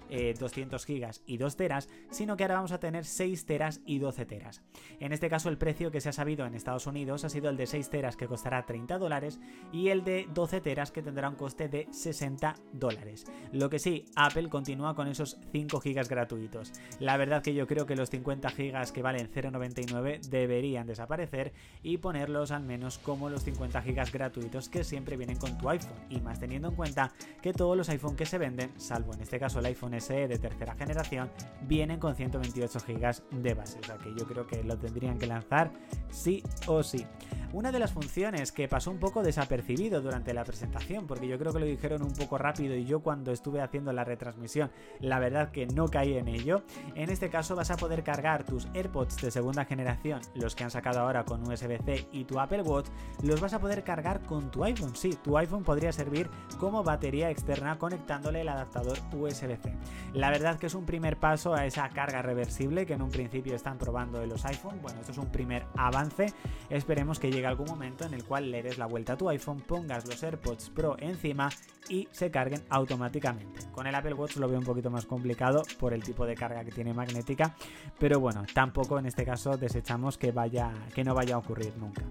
GB 0.10 0.38
200 0.38 0.84
eh, 0.84 0.86
gigas 0.86 1.22
y 1.26 1.38
2 1.38 1.56
teras, 1.56 1.90
sino 2.10 2.38
que 2.38 2.44
ahora 2.44 2.56
vamos 2.56 2.72
a 2.72 2.80
tener 2.80 3.06
6 3.06 3.46
teras 3.46 3.82
y 3.86 4.00
12 4.00 4.26
teras. 4.26 4.62
En 5.00 5.12
este 5.12 5.30
caso 5.30 5.50
el 5.50 5.58
precio 5.58 5.92
que 5.92 6.02
se 6.02 6.10
ha 6.10 6.14
sabido 6.14 6.46
en 6.46 6.56
Estados 6.56 6.88
Unidos 6.88 7.24
ha 7.26 7.30
sido 7.30 7.50
el 7.50 7.58
de 7.58 7.68
6 7.68 7.90
teras 7.90 8.16
que 8.16 8.28
costará 8.28 8.66
30 8.66 8.98
dólares 8.98 9.40
y 9.72 9.90
el 9.90 10.04
de 10.04 10.28
12 10.34 10.62
teras 10.62 10.92
que 10.92 11.02
tendrá 11.02 11.30
un 11.30 11.36
coste 11.36 11.68
de 11.68 11.88
60 11.92 12.56
dólares. 12.74 13.26
Lo 13.52 13.70
que 13.70 13.80
sí, 13.80 14.06
Apple 14.16 14.50
continúa 14.50 14.96
con 14.96 15.08
esos 15.08 15.38
5 15.52 15.80
gigas 15.80 16.10
gratuitos. 16.10 16.74
La 17.00 17.18
verdad 17.18 17.42
que 17.42 17.54
yo 17.54 17.68
creo 17.68 17.86
que 17.86 17.96
los 17.96 18.10
50 18.10 18.50
gigas 18.52 18.92
que 18.92 19.02
valen 19.02 19.30
0,99 19.32 20.22
deberían 20.22 20.88
desaparecer 20.88 21.54
y 21.84 21.98
ponerlos 21.98 22.52
al 22.52 22.64
menos 22.64 22.98
como 22.98 23.30
los 23.30 23.44
50 23.44 23.82
gigas 23.82 24.12
gratuitos 24.12 24.70
que 24.70 24.84
siempre 24.84 25.18
vienen 25.18 25.38
con 25.38 25.58
tu 25.58 25.70
iPhone 25.70 25.98
y 26.10 26.20
más 26.20 26.40
teniendo 26.40 26.70
en 26.70 26.76
cuenta 26.76 27.12
que 27.42 27.54
todos 27.54 27.78
los 27.78 27.90
iPhone 27.90 28.16
que 28.16 28.26
se 28.26 28.38
venden, 28.38 28.72
salvo 28.80 29.14
en 29.14 29.22
este 29.22 29.40
caso 29.40 29.60
el 29.60 29.66
SE 30.02 30.28
de 30.28 30.38
tercera 30.38 30.76
generación 30.76 31.30
vienen 31.62 32.00
con 32.00 32.16
128 32.16 32.80
GB 32.88 33.42
de 33.42 33.54
base, 33.54 33.80
o 33.80 33.84
sea 33.84 33.98
que 33.98 34.14
yo 34.16 34.26
creo 34.26 34.48
que 34.48 34.64
lo 34.64 34.78
tendrían 34.78 35.18
que 35.18 35.28
lanzar 35.28 35.72
sí 36.10 36.44
o 36.68 36.84
sí. 36.84 37.06
Una 37.54 37.72
de 37.72 37.80
las 37.80 37.94
funciones 37.94 38.52
que 38.52 38.68
pasó 38.68 38.92
un 38.92 39.00
poco 39.00 39.24
desapercibido 39.24 40.02
durante 40.02 40.34
la 40.34 40.44
presentación, 40.44 41.08
porque 41.08 41.28
yo 41.28 41.40
creo 41.40 41.54
que 41.54 41.60
lo 41.60 41.66
dijeron 41.66 42.04
un 42.04 42.12
poco 42.12 42.38
rápido 42.38 42.76
y 42.76 42.86
yo 42.86 43.00
cuando 43.00 43.32
estuve 43.32 43.62
haciendo 43.62 43.94
la 43.94 44.04
retransmisión, 44.04 44.70
la 45.00 45.20
verdad 45.20 45.52
que 45.52 45.66
no 45.66 45.88
caí 45.88 46.18
en 46.18 46.28
ello. 46.28 46.64
En 46.96 47.10
este 47.10 47.30
caso 47.30 47.56
vas 47.56 47.72
a 47.72 47.78
poder 47.78 48.04
cargar 48.04 48.44
tus 48.44 48.68
AirPods 48.74 49.18
de 49.22 49.32
segunda 49.32 49.64
generación, 49.64 50.22
los 50.36 50.56
que 50.56 50.66
han 50.66 50.72
sacado 50.72 51.00
ahora 51.00 51.24
con 51.24 51.48
USB-C 51.48 52.10
y 52.12 52.26
tu 52.26 52.40
Apple 52.40 52.64
Watch, 52.64 52.88
los 53.24 53.40
vas 53.40 53.54
a 53.54 53.60
poder 53.60 53.84
cargar 53.84 54.22
con 54.24 54.52
tu 54.52 54.64
iPhone. 54.66 54.96
Sí, 54.96 55.18
tu 55.24 55.38
iPhone 55.38 55.64
podría 55.64 55.94
servir 55.94 56.30
como 56.60 56.84
batería 56.84 57.30
externa 57.30 57.78
conectándole 57.78 58.42
el 58.42 58.50
adaptador 58.50 58.98
USB-C. 59.14 59.74
La 60.14 60.30
verdad 60.30 60.58
que 60.58 60.68
es 60.68 60.74
un 60.74 60.86
primer 60.86 61.18
paso 61.18 61.54
a 61.54 61.66
esa 61.66 61.88
carga 61.90 62.22
reversible 62.22 62.86
que 62.86 62.94
en 62.94 63.02
un 63.02 63.10
principio 63.10 63.56
están 63.56 63.78
probando 63.78 64.22
en 64.22 64.30
los 64.30 64.46
iPhone. 64.46 64.80
Bueno, 64.82 65.00
esto 65.00 65.12
es 65.12 65.18
un 65.18 65.32
primer 65.32 65.66
avance. 65.76 66.28
Esperemos 66.70 67.20
que 67.20 67.32
llegue 67.32 67.46
algún 67.46 67.68
momento 67.68 68.06
en 68.06 68.14
el 68.14 68.24
cual 68.24 68.52
le 68.52 68.64
des 68.64 68.78
la 68.78 68.86
vuelta 68.86 69.14
a 69.14 69.18
tu 69.18 69.30
iPhone, 69.30 69.62
pongas 69.62 70.06
los 70.08 70.24
AirPods 70.24 70.70
Pro 70.70 70.96
encima 71.00 71.50
y 71.90 72.08
se 72.12 72.32
carguen 72.32 72.64
automáticamente. 72.70 73.62
Con 73.72 73.88
el 73.88 73.96
Apple 73.96 74.14
Watch 74.14 74.38
lo 74.38 74.48
veo 74.48 74.60
un 74.60 74.66
poquito 74.66 74.90
más 74.90 75.06
complicado 75.06 75.64
por 75.80 75.94
el 75.94 76.04
tipo 76.04 76.26
de 76.26 76.36
carga 76.36 76.64
que 76.64 76.72
tiene 76.72 76.94
magnética, 76.94 77.56
pero 78.00 78.20
bueno, 78.20 78.44
tampoco 78.54 79.00
en 79.00 79.06
este 79.06 79.26
caso 79.26 79.58
desechamos 79.58 80.18
que 80.18 80.32
vaya 80.32 80.72
que 80.94 81.04
no 81.04 81.14
vaya 81.14 81.36
a 81.36 81.40
ocurrir 81.40 81.74
nunca. 81.78 82.04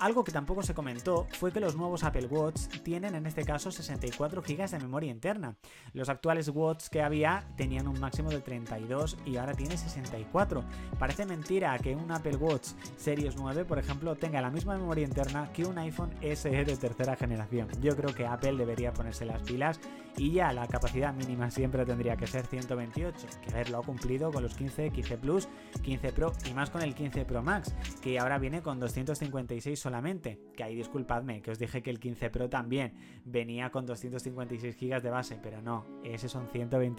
Algo 0.00 0.24
que 0.24 0.32
tampoco 0.32 0.62
se 0.62 0.74
comentó 0.74 1.26
fue 1.38 1.52
que 1.52 1.60
los 1.60 1.76
nuevos 1.76 2.02
Apple 2.02 2.26
Watch 2.26 2.62
tienen 2.82 3.14
en 3.14 3.26
este 3.26 3.44
caso 3.44 3.70
64 3.70 4.42
GB 4.42 4.68
de 4.68 4.78
memoria 4.78 5.10
interna. 5.10 5.56
Los 5.92 6.08
actuales 6.08 6.48
Watch 6.48 6.88
que 6.88 7.00
había 7.04 7.44
tenían 7.56 7.86
un 7.86 8.00
máximo 8.00 8.30
de 8.30 8.40
32 8.40 9.16
y 9.24 9.36
ahora 9.36 9.54
tiene 9.54 9.76
64. 9.76 10.64
Parece 10.98 11.26
mentira 11.26 11.78
que 11.78 11.94
un 11.94 12.10
Apple 12.10 12.36
Watch 12.36 12.68
Series 12.96 13.36
9, 13.36 13.64
por 13.64 13.78
ejemplo, 13.78 14.16
tenga 14.16 14.40
la 14.40 14.50
misma 14.50 14.76
memoria 14.76 15.04
interna 15.04 15.50
que 15.52 15.64
un 15.64 15.78
iPhone 15.78 16.10
SE 16.20 16.64
de 16.64 16.76
tercera 16.76 17.16
generación. 17.16 17.68
Yo 17.80 17.96
creo 17.96 18.14
que 18.14 18.26
Apple 18.26 18.56
debería 18.56 18.92
ponerse 18.92 19.24
las 19.24 19.42
pilas 19.42 19.80
y 20.16 20.32
ya 20.32 20.52
la 20.52 20.66
capacidad 20.66 21.12
mínima 21.12 21.50
siempre 21.50 21.84
tendría 21.84 22.16
que 22.16 22.26
ser 22.26 22.46
128, 22.46 23.26
que 23.42 23.50
haberlo 23.50 23.78
ha 23.78 23.82
cumplido 23.82 24.30
con 24.30 24.42
los 24.42 24.54
15, 24.54 24.90
15 24.90 25.18
Plus, 25.18 25.48
15 25.82 26.12
Pro 26.12 26.32
y 26.48 26.54
más 26.54 26.70
con 26.70 26.82
el 26.82 26.94
15 26.94 27.24
Pro 27.24 27.42
Max, 27.42 27.74
que 28.00 28.18
ahora 28.18 28.38
viene 28.38 28.62
con 28.62 28.78
256 28.78 29.78
solamente, 29.78 30.38
que 30.56 30.62
ahí 30.62 30.74
disculpadme, 30.74 31.42
que 31.42 31.50
os 31.50 31.58
dije 31.58 31.82
que 31.82 31.90
el 31.90 31.98
15 31.98 32.30
Pro 32.30 32.48
también 32.48 32.94
venía 33.24 33.70
con 33.70 33.86
256 33.86 34.76
GB 34.76 35.02
de 35.02 35.10
base, 35.10 35.38
pero 35.42 35.60
no, 35.60 35.84
ese 36.04 36.28
son 36.28 36.48
128. 36.48 36.93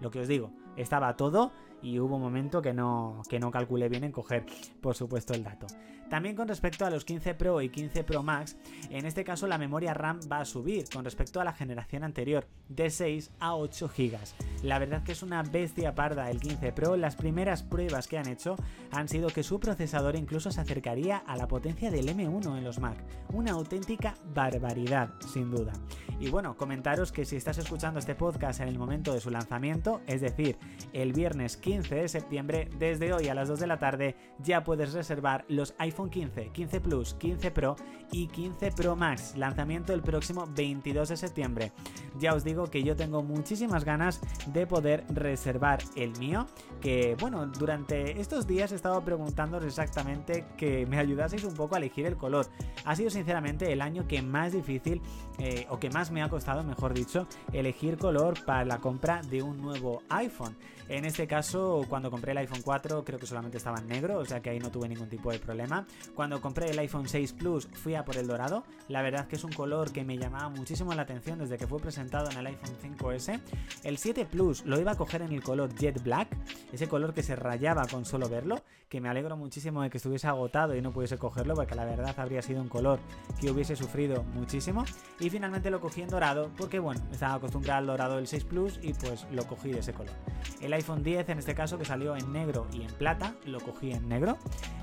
Lo 0.00 0.10
que 0.10 0.20
os 0.20 0.28
digo, 0.28 0.50
estaba 0.76 1.16
todo 1.16 1.52
y 1.82 1.98
hubo 2.00 2.16
un 2.16 2.22
momento 2.22 2.62
que 2.62 2.72
no, 2.72 3.22
que 3.28 3.38
no 3.38 3.50
calculé 3.50 3.88
bien 3.88 4.04
en 4.04 4.12
coger, 4.12 4.44
por 4.80 4.94
supuesto, 4.94 5.34
el 5.34 5.44
dato. 5.44 5.66
También 6.08 6.36
con 6.36 6.46
respecto 6.46 6.86
a 6.86 6.90
los 6.90 7.04
15 7.04 7.34
Pro 7.34 7.60
y 7.60 7.68
15 7.68 8.04
Pro 8.04 8.22
Max, 8.22 8.56
en 8.90 9.06
este 9.06 9.24
caso 9.24 9.48
la 9.48 9.58
memoria 9.58 9.92
RAM 9.92 10.20
va 10.30 10.38
a 10.38 10.44
subir 10.44 10.84
con 10.92 11.04
respecto 11.04 11.40
a 11.40 11.44
la 11.44 11.52
generación 11.52 12.04
anterior, 12.04 12.46
de 12.68 12.90
6 12.90 13.32
a 13.40 13.56
8 13.56 13.90
GB. 13.96 14.16
La 14.62 14.78
verdad 14.78 15.02
que 15.02 15.12
es 15.12 15.22
una 15.22 15.42
bestia 15.42 15.94
parda 15.94 16.30
el 16.30 16.40
15 16.40 16.72
Pro, 16.72 16.96
las 16.96 17.16
primeras 17.16 17.64
pruebas 17.64 18.06
que 18.06 18.18
han 18.18 18.28
hecho 18.28 18.56
han 18.92 19.08
sido 19.08 19.30
que 19.30 19.42
su 19.42 19.58
procesador 19.58 20.14
incluso 20.14 20.52
se 20.52 20.60
acercaría 20.60 21.18
a 21.18 21.36
la 21.36 21.48
potencia 21.48 21.90
del 21.90 22.08
M1 22.08 22.56
en 22.56 22.64
los 22.64 22.78
Mac. 22.78 22.96
Una 23.32 23.52
auténtica 23.52 24.14
barbaridad, 24.32 25.10
sin 25.20 25.50
duda. 25.50 25.72
Y 26.20 26.30
bueno, 26.30 26.56
comentaros 26.56 27.10
que 27.10 27.24
si 27.24 27.36
estás 27.36 27.58
escuchando 27.58 27.98
este 27.98 28.14
podcast 28.14 28.60
en 28.60 28.68
el 28.68 28.78
momento 28.78 29.12
de 29.12 29.20
su 29.20 29.30
lanzamiento, 29.30 30.00
es 30.06 30.20
decir, 30.20 30.56
el 30.92 31.12
viernes 31.12 31.56
15 31.56 31.94
de 31.94 32.08
septiembre, 32.08 32.68
desde 32.78 33.12
hoy 33.12 33.28
a 33.28 33.34
las 33.34 33.48
2 33.48 33.60
de 33.60 33.66
la 33.66 33.78
tarde 33.78 34.16
ya 34.38 34.64
puedes 34.64 34.92
reservar 34.92 35.44
los 35.48 35.74
iPhone 35.78 36.10
15, 36.10 36.48
15 36.48 36.80
Plus, 36.80 37.14
15 37.14 37.50
Pro 37.50 37.76
y 38.12 38.28
15 38.28 38.72
Pro 38.72 38.96
Max, 38.96 39.34
lanzamiento 39.36 39.92
el 39.92 40.02
próximo 40.02 40.46
22 40.54 41.08
de 41.08 41.16
septiembre. 41.16 41.72
Ya 42.18 42.34
os 42.34 42.44
digo 42.44 42.70
que 42.70 42.82
yo 42.82 42.96
tengo 42.96 43.22
muchísimas 43.22 43.84
ganas 43.84 44.20
de 44.46 44.66
poder 44.66 45.04
reservar 45.08 45.80
el 45.96 46.16
mío, 46.18 46.46
que 46.80 47.16
bueno, 47.20 47.46
durante 47.46 48.20
estos 48.20 48.46
días 48.46 48.72
he 48.72 48.74
estado 48.74 49.02
preguntando 49.02 49.58
exactamente 49.58 50.46
que 50.56 50.86
me 50.86 50.98
ayudaseis 50.98 51.44
un 51.44 51.54
poco 51.54 51.74
a 51.74 51.78
elegir 51.78 52.06
el 52.06 52.16
color. 52.16 52.46
Ha 52.84 52.96
sido 52.96 53.10
sinceramente 53.10 53.72
el 53.72 53.82
año 53.82 54.06
que 54.06 54.22
más 54.22 54.52
difícil, 54.52 55.02
eh, 55.38 55.66
o 55.68 55.78
que 55.78 55.90
más 55.90 56.10
me 56.10 56.22
ha 56.22 56.28
costado, 56.28 56.62
mejor 56.64 56.94
dicho, 56.94 57.26
elegir 57.52 57.98
color 57.98 58.44
para 58.44 58.64
la 58.64 58.78
compra 58.78 59.20
de 59.22 59.42
un 59.42 59.60
nuevo 59.60 60.02
iPhone. 60.08 60.55
En 60.88 61.04
este 61.04 61.26
caso, 61.26 61.84
cuando 61.88 62.12
compré 62.12 62.30
el 62.30 62.38
iPhone 62.38 62.62
4, 62.62 63.04
creo 63.04 63.18
que 63.18 63.26
solamente 63.26 63.58
estaba 63.58 63.78
en 63.78 63.88
negro, 63.88 64.18
o 64.18 64.24
sea 64.24 64.40
que 64.40 64.50
ahí 64.50 64.60
no 64.60 64.70
tuve 64.70 64.88
ningún 64.88 65.08
tipo 65.08 65.32
de 65.32 65.40
problema. 65.40 65.84
Cuando 66.14 66.40
compré 66.40 66.70
el 66.70 66.78
iPhone 66.78 67.08
6 67.08 67.32
Plus, 67.32 67.66
fui 67.66 67.96
a 67.96 68.04
por 68.04 68.16
el 68.16 68.28
dorado. 68.28 68.62
La 68.88 69.02
verdad 69.02 69.26
que 69.26 69.34
es 69.34 69.42
un 69.42 69.52
color 69.52 69.90
que 69.90 70.04
me 70.04 70.16
llamaba 70.16 70.48
muchísimo 70.48 70.94
la 70.94 71.02
atención 71.02 71.40
desde 71.40 71.58
que 71.58 71.66
fue 71.66 71.80
presentado 71.80 72.30
en 72.30 72.38
el 72.38 72.46
iPhone 72.46 72.76
5S. 72.80 73.40
El 73.82 73.98
7 73.98 74.26
Plus 74.26 74.64
lo 74.64 74.78
iba 74.80 74.92
a 74.92 74.96
coger 74.96 75.22
en 75.22 75.32
el 75.32 75.42
color 75.42 75.74
Jet 75.74 76.00
Black, 76.04 76.28
ese 76.72 76.88
color 76.88 77.14
que 77.14 77.24
se 77.24 77.34
rayaba 77.34 77.86
con 77.88 78.04
solo 78.04 78.28
verlo, 78.28 78.62
que 78.88 79.00
me 79.00 79.08
alegro 79.08 79.36
muchísimo 79.36 79.82
de 79.82 79.90
que 79.90 79.96
estuviese 79.96 80.28
agotado 80.28 80.76
y 80.76 80.82
no 80.82 80.92
pudiese 80.92 81.18
cogerlo, 81.18 81.54
porque 81.54 81.74
la 81.74 81.84
verdad 81.84 82.14
habría 82.16 82.42
sido 82.42 82.62
un 82.62 82.68
color 82.68 83.00
que 83.40 83.50
hubiese 83.50 83.74
sufrido 83.74 84.22
muchísimo. 84.22 84.84
Y 85.18 85.30
finalmente 85.30 85.70
lo 85.70 85.80
cogí 85.80 86.02
en 86.02 86.08
dorado, 86.08 86.52
porque 86.56 86.78
bueno, 86.78 87.02
estaba 87.10 87.34
acostumbrado 87.34 87.80
al 87.80 87.86
dorado 87.86 88.16
del 88.16 88.28
6 88.28 88.44
Plus 88.44 88.78
y 88.82 88.92
pues 88.94 89.26
lo 89.32 89.44
cogí 89.48 89.72
de 89.72 89.80
ese 89.80 89.92
color. 89.92 90.14
El 90.60 90.72
iPhone 90.72 91.02
10 91.02 91.28
en 91.28 91.38
este 91.38 91.54
caso 91.54 91.78
que 91.78 91.84
salió 91.84 92.16
en 92.16 92.32
negro 92.32 92.66
y 92.72 92.82
en 92.82 92.92
plata, 92.92 93.34
lo 93.44 93.60
cogí 93.60 93.92
en 93.92 94.08
negro. 94.08 94.38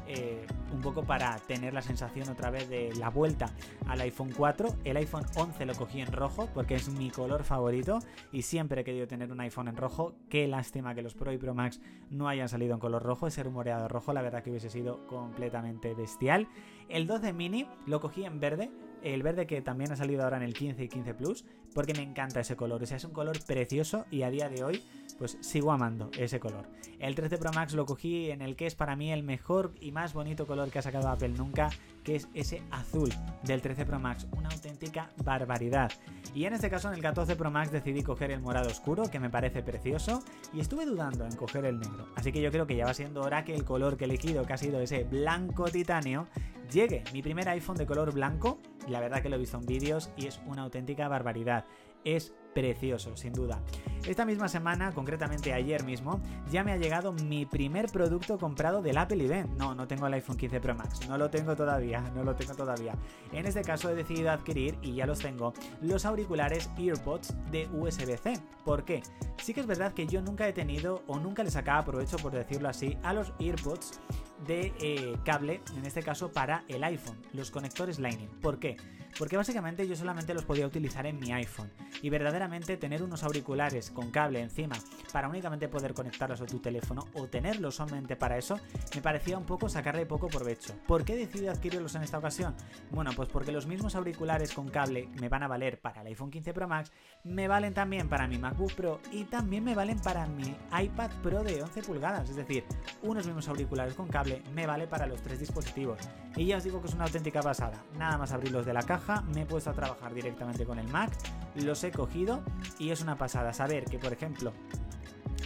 Eh, 0.05 0.45
un 0.73 0.81
poco 0.81 1.03
para 1.03 1.37
tener 1.37 1.73
la 1.73 1.81
sensación 1.81 2.27
otra 2.29 2.49
vez 2.49 2.67
de 2.67 2.93
la 2.95 3.09
vuelta 3.09 3.51
al 3.87 4.01
iPhone 4.01 4.31
4. 4.35 4.75
El 4.83 4.97
iPhone 4.97 5.25
11 5.35 5.65
lo 5.65 5.75
cogí 5.75 6.01
en 6.01 6.11
rojo 6.11 6.49
porque 6.53 6.75
es 6.75 6.89
mi 6.89 7.09
color 7.09 7.43
favorito 7.43 7.99
y 8.31 8.41
siempre 8.41 8.81
he 8.81 8.83
querido 8.83 9.07
tener 9.07 9.31
un 9.31 9.39
iPhone 9.39 9.69
en 9.69 9.77
rojo. 9.77 10.13
Qué 10.29 10.47
lástima 10.47 10.93
que 10.93 11.01
los 11.01 11.13
Pro 11.13 11.31
y 11.31 11.37
Pro 11.37 11.53
Max 11.53 11.79
no 12.09 12.27
hayan 12.27 12.49
salido 12.49 12.73
en 12.73 12.79
color 12.79 13.01
rojo, 13.01 13.27
ese 13.27 13.43
rumoreado 13.43 13.87
rojo, 13.87 14.13
la 14.13 14.21
verdad 14.21 14.43
que 14.43 14.49
hubiese 14.49 14.69
sido 14.69 15.07
completamente 15.07 15.93
bestial. 15.93 16.47
El 16.89 17.07
12 17.07 17.33
mini 17.33 17.67
lo 17.85 18.01
cogí 18.01 18.25
en 18.25 18.39
verde 18.39 18.69
el 19.03 19.21
verde 19.21 19.45
que 19.45 19.61
también 19.61 19.91
ha 19.91 19.95
salido 19.95 20.23
ahora 20.23 20.37
en 20.37 20.43
el 20.43 20.53
15 20.53 20.83
y 20.83 20.87
15 20.87 21.13
Plus, 21.13 21.45
porque 21.73 21.93
me 21.93 22.01
encanta 22.01 22.39
ese 22.39 22.55
color. 22.55 22.81
O 22.81 22.85
sea, 22.85 22.97
es 22.97 23.03
un 23.03 23.11
color 23.11 23.37
precioso 23.45 24.05
y 24.09 24.23
a 24.23 24.29
día 24.29 24.49
de 24.49 24.63
hoy, 24.63 24.81
pues 25.17 25.37
sigo 25.41 25.71
amando 25.71 26.09
ese 26.17 26.39
color. 26.39 26.67
El 26.99 27.15
13 27.15 27.37
Pro 27.37 27.51
Max 27.51 27.73
lo 27.73 27.85
cogí 27.85 28.31
en 28.31 28.41
el 28.41 28.55
que 28.55 28.65
es 28.65 28.75
para 28.75 28.95
mí 28.95 29.11
el 29.11 29.23
mejor 29.23 29.73
y 29.81 29.91
más 29.91 30.13
bonito 30.13 30.47
color 30.47 30.69
que 30.69 30.79
ha 30.79 30.81
sacado 30.81 31.09
Apple 31.09 31.29
nunca, 31.29 31.69
que 32.03 32.15
es 32.15 32.29
ese 32.33 32.61
azul 32.71 33.09
del 33.43 33.61
13 33.61 33.85
Pro 33.85 33.99
Max. 33.99 34.27
Una 34.31 34.49
auténtica 34.49 35.09
barbaridad. 35.23 35.91
Y 36.33 36.45
en 36.45 36.53
este 36.53 36.69
caso, 36.69 36.87
en 36.87 36.95
el 36.95 37.01
14 37.01 37.35
Pro 37.35 37.51
Max 37.51 37.71
decidí 37.71 38.03
coger 38.03 38.31
el 38.31 38.41
morado 38.41 38.69
oscuro, 38.69 39.09
que 39.09 39.19
me 39.19 39.29
parece 39.29 39.61
precioso, 39.61 40.23
y 40.53 40.59
estuve 40.59 40.85
dudando 40.85 41.25
en 41.25 41.35
coger 41.35 41.65
el 41.65 41.79
negro. 41.79 42.07
Así 42.15 42.31
que 42.31 42.41
yo 42.41 42.51
creo 42.51 42.65
que 42.65 42.75
ya 42.75 42.85
va 42.85 42.93
siendo 42.93 43.21
hora 43.21 43.43
que 43.43 43.53
el 43.53 43.65
color 43.65 43.97
que 43.97 44.05
he 44.05 44.07
elegido, 44.07 44.45
que 44.45 44.53
ha 44.53 44.57
sido 44.57 44.79
ese 44.79 45.03
blanco 45.03 45.65
titanio, 45.65 46.27
llegue. 46.71 47.03
Mi 47.13 47.21
primer 47.21 47.47
iPhone 47.49 47.77
de 47.77 47.85
color 47.85 48.13
blanco, 48.13 48.59
y 48.87 48.91
la 48.91 48.99
verdad 48.99 49.21
que 49.21 49.29
lo 49.29 49.35
he 49.35 49.39
visto 49.39 49.57
en 49.57 49.65
vídeos 49.65 50.09
y 50.17 50.27
es 50.27 50.41
una 50.45 50.63
auténtica 50.63 51.07
barbaridad. 51.07 51.65
Es 52.03 52.33
precioso, 52.53 53.15
sin 53.17 53.33
duda. 53.33 53.59
Esta 54.07 54.25
misma 54.25 54.49
semana, 54.49 54.91
concretamente 54.91 55.53
ayer 55.53 55.83
mismo, 55.83 56.19
ya 56.51 56.63
me 56.63 56.73
ha 56.73 56.77
llegado 56.77 57.13
mi 57.13 57.45
primer 57.45 57.89
producto 57.89 58.37
comprado 58.37 58.81
del 58.81 58.97
Apple 58.97 59.23
Event. 59.23 59.57
No, 59.57 59.73
no 59.73 59.87
tengo 59.87 60.07
el 60.07 60.13
iPhone 60.13 60.37
15 60.37 60.59
Pro 60.59 60.75
Max, 60.75 61.07
no 61.07 61.17
lo 61.17 61.29
tengo 61.29 61.55
todavía, 61.55 62.01
no 62.13 62.23
lo 62.23 62.35
tengo 62.35 62.53
todavía. 62.53 62.95
En 63.31 63.45
este 63.45 63.61
caso 63.61 63.89
he 63.89 63.95
decidido 63.95 64.31
adquirir, 64.31 64.77
y 64.81 64.95
ya 64.95 65.05
los 65.05 65.19
tengo, 65.19 65.53
los 65.81 66.05
auriculares 66.05 66.69
EarPods 66.77 67.33
de 67.49 67.67
USB-C. 67.69 68.39
¿Por 68.65 68.83
qué? 68.83 69.03
Sí 69.41 69.53
que 69.53 69.61
es 69.61 69.67
verdad 69.67 69.93
que 69.93 70.05
yo 70.05 70.21
nunca 70.21 70.47
he 70.47 70.53
tenido, 70.53 71.03
o 71.07 71.19
nunca 71.19 71.43
le 71.43 71.51
sacaba 71.51 71.85
provecho, 71.85 72.17
por 72.17 72.33
decirlo 72.33 72.69
así, 72.69 72.97
a 73.03 73.13
los 73.13 73.33
EarPods 73.39 73.99
de 74.45 74.73
eh, 74.79 75.17
cable, 75.23 75.61
en 75.75 75.85
este 75.85 76.03
caso 76.03 76.31
para 76.31 76.63
el 76.67 76.83
iPhone, 76.83 77.17
los 77.33 77.51
conectores 77.51 77.99
Lightning. 77.99 78.29
¿Por 78.41 78.59
qué? 78.59 78.77
Porque 79.17 79.37
básicamente 79.37 79.87
yo 79.87 79.95
solamente 79.95 80.33
los 80.33 80.43
podía 80.43 80.65
utilizar 80.65 81.05
en 81.05 81.19
mi 81.19 81.31
iPhone. 81.31 81.71
Y 82.01 82.09
verdaderamente 82.09 82.77
tener 82.77 83.03
unos 83.03 83.23
auriculares 83.23 83.91
con 83.91 84.09
cable 84.09 84.41
encima 84.41 84.75
para 85.11 85.29
únicamente 85.29 85.67
poder 85.67 85.93
conectarlos 85.93 86.41
a 86.41 86.45
tu 86.45 86.59
teléfono 86.59 87.07
o 87.13 87.27
tenerlos 87.27 87.75
solamente 87.75 88.15
para 88.15 88.37
eso, 88.37 88.59
me 88.95 89.01
parecía 89.01 89.37
un 89.37 89.45
poco 89.45 89.69
sacarle 89.69 90.05
poco 90.05 90.27
provecho. 90.27 90.73
¿Por 90.87 91.05
qué 91.05 91.21
he 91.21 91.49
adquirirlos 91.49 91.95
en 91.95 92.03
esta 92.03 92.17
ocasión? 92.17 92.55
Bueno, 92.91 93.11
pues 93.15 93.29
porque 93.29 93.51
los 93.51 93.67
mismos 93.67 93.95
auriculares 93.95 94.53
con 94.53 94.69
cable 94.69 95.09
me 95.19 95.29
van 95.29 95.43
a 95.43 95.47
valer 95.47 95.79
para 95.79 96.01
el 96.01 96.07
iPhone 96.07 96.31
15 96.31 96.53
Pro 96.53 96.67
Max, 96.67 96.91
me 97.23 97.47
valen 97.47 97.73
también 97.73 98.09
para 98.09 98.27
mi 98.27 98.37
MacBook 98.37 98.73
Pro 98.73 98.99
y 99.11 99.25
también 99.25 99.63
me 99.63 99.75
valen 99.75 99.99
para 99.99 100.25
mi 100.25 100.55
iPad 100.81 101.11
Pro 101.21 101.43
de 101.43 101.61
11 101.61 101.83
pulgadas. 101.83 102.29
Es 102.29 102.35
decir, 102.35 102.65
unos 103.01 103.25
mismos 103.25 103.47
auriculares 103.47 103.93
con 103.93 104.07
cable 104.07 104.32
me 104.53 104.65
vale 104.65 104.87
para 104.87 105.05
los 105.05 105.21
tres 105.21 105.39
dispositivos. 105.39 105.99
Y 106.35 106.45
ya 106.45 106.57
os 106.57 106.63
digo 106.63 106.81
que 106.81 106.87
es 106.87 106.93
una 106.93 107.05
auténtica 107.05 107.41
pasada. 107.41 107.83
Nada 107.97 108.17
más 108.17 108.31
abrirlos 108.31 108.65
de 108.65 108.73
la 108.73 108.83
caja, 108.83 109.21
me 109.33 109.41
he 109.41 109.45
puesto 109.45 109.69
a 109.69 109.73
trabajar 109.73 110.13
directamente 110.13 110.65
con 110.65 110.79
el 110.79 110.87
Mac, 110.87 111.11
los 111.55 111.83
he 111.83 111.91
cogido 111.91 112.41
y 112.79 112.91
es 112.91 113.01
una 113.01 113.17
pasada 113.17 113.53
saber 113.53 113.85
que, 113.85 113.99
por 113.99 114.13
ejemplo, 114.13 114.53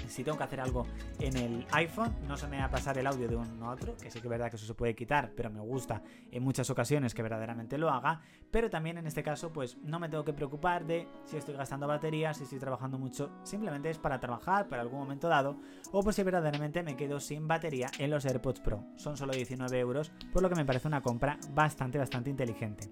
si 0.09 0.23
tengo 0.23 0.37
que 0.37 0.43
hacer 0.43 0.59
algo 0.59 0.85
en 1.19 1.37
el 1.37 1.67
iPhone, 1.71 2.15
no 2.27 2.37
se 2.37 2.47
me 2.47 2.57
va 2.57 2.65
a 2.65 2.69
pasar 2.69 2.97
el 2.97 3.07
audio 3.07 3.27
de 3.27 3.35
uno 3.35 3.69
a 3.69 3.73
otro, 3.73 3.95
que 3.97 4.11
sí 4.11 4.19
que 4.19 4.27
es 4.27 4.29
verdad 4.29 4.49
que 4.49 4.55
eso 4.55 4.65
se 4.65 4.73
puede 4.73 4.95
quitar, 4.95 5.31
pero 5.35 5.49
me 5.49 5.61
gusta 5.61 6.01
en 6.31 6.43
muchas 6.43 6.69
ocasiones 6.69 7.13
que 7.13 7.21
verdaderamente 7.21 7.77
lo 7.77 7.89
haga, 7.89 8.21
pero 8.51 8.69
también 8.69 8.97
en 8.97 9.07
este 9.07 9.23
caso 9.23 9.51
pues 9.51 9.77
no 9.83 9.99
me 9.99 10.09
tengo 10.09 10.23
que 10.23 10.33
preocupar 10.33 10.85
de 10.85 11.07
si 11.25 11.37
estoy 11.37 11.55
gastando 11.55 11.87
batería, 11.87 12.33
si 12.33 12.43
estoy 12.43 12.59
trabajando 12.59 12.97
mucho, 12.97 13.31
simplemente 13.43 13.89
es 13.89 13.97
para 13.97 14.19
trabajar 14.19 14.67
para 14.67 14.81
algún 14.81 14.99
momento 14.99 15.27
dado, 15.27 15.57
o 15.91 16.03
pues 16.03 16.15
si 16.15 16.23
verdaderamente 16.23 16.83
me 16.83 16.95
quedo 16.95 17.19
sin 17.19 17.47
batería 17.47 17.89
en 17.97 18.09
los 18.09 18.25
AirPods 18.25 18.61
Pro. 18.61 18.83
Son 18.95 19.17
solo 19.17 19.33
19 19.33 19.79
euros, 19.79 20.11
por 20.31 20.41
lo 20.41 20.49
que 20.49 20.55
me 20.55 20.65
parece 20.65 20.87
una 20.87 21.01
compra 21.01 21.37
bastante, 21.53 21.97
bastante 21.97 22.29
inteligente. 22.29 22.89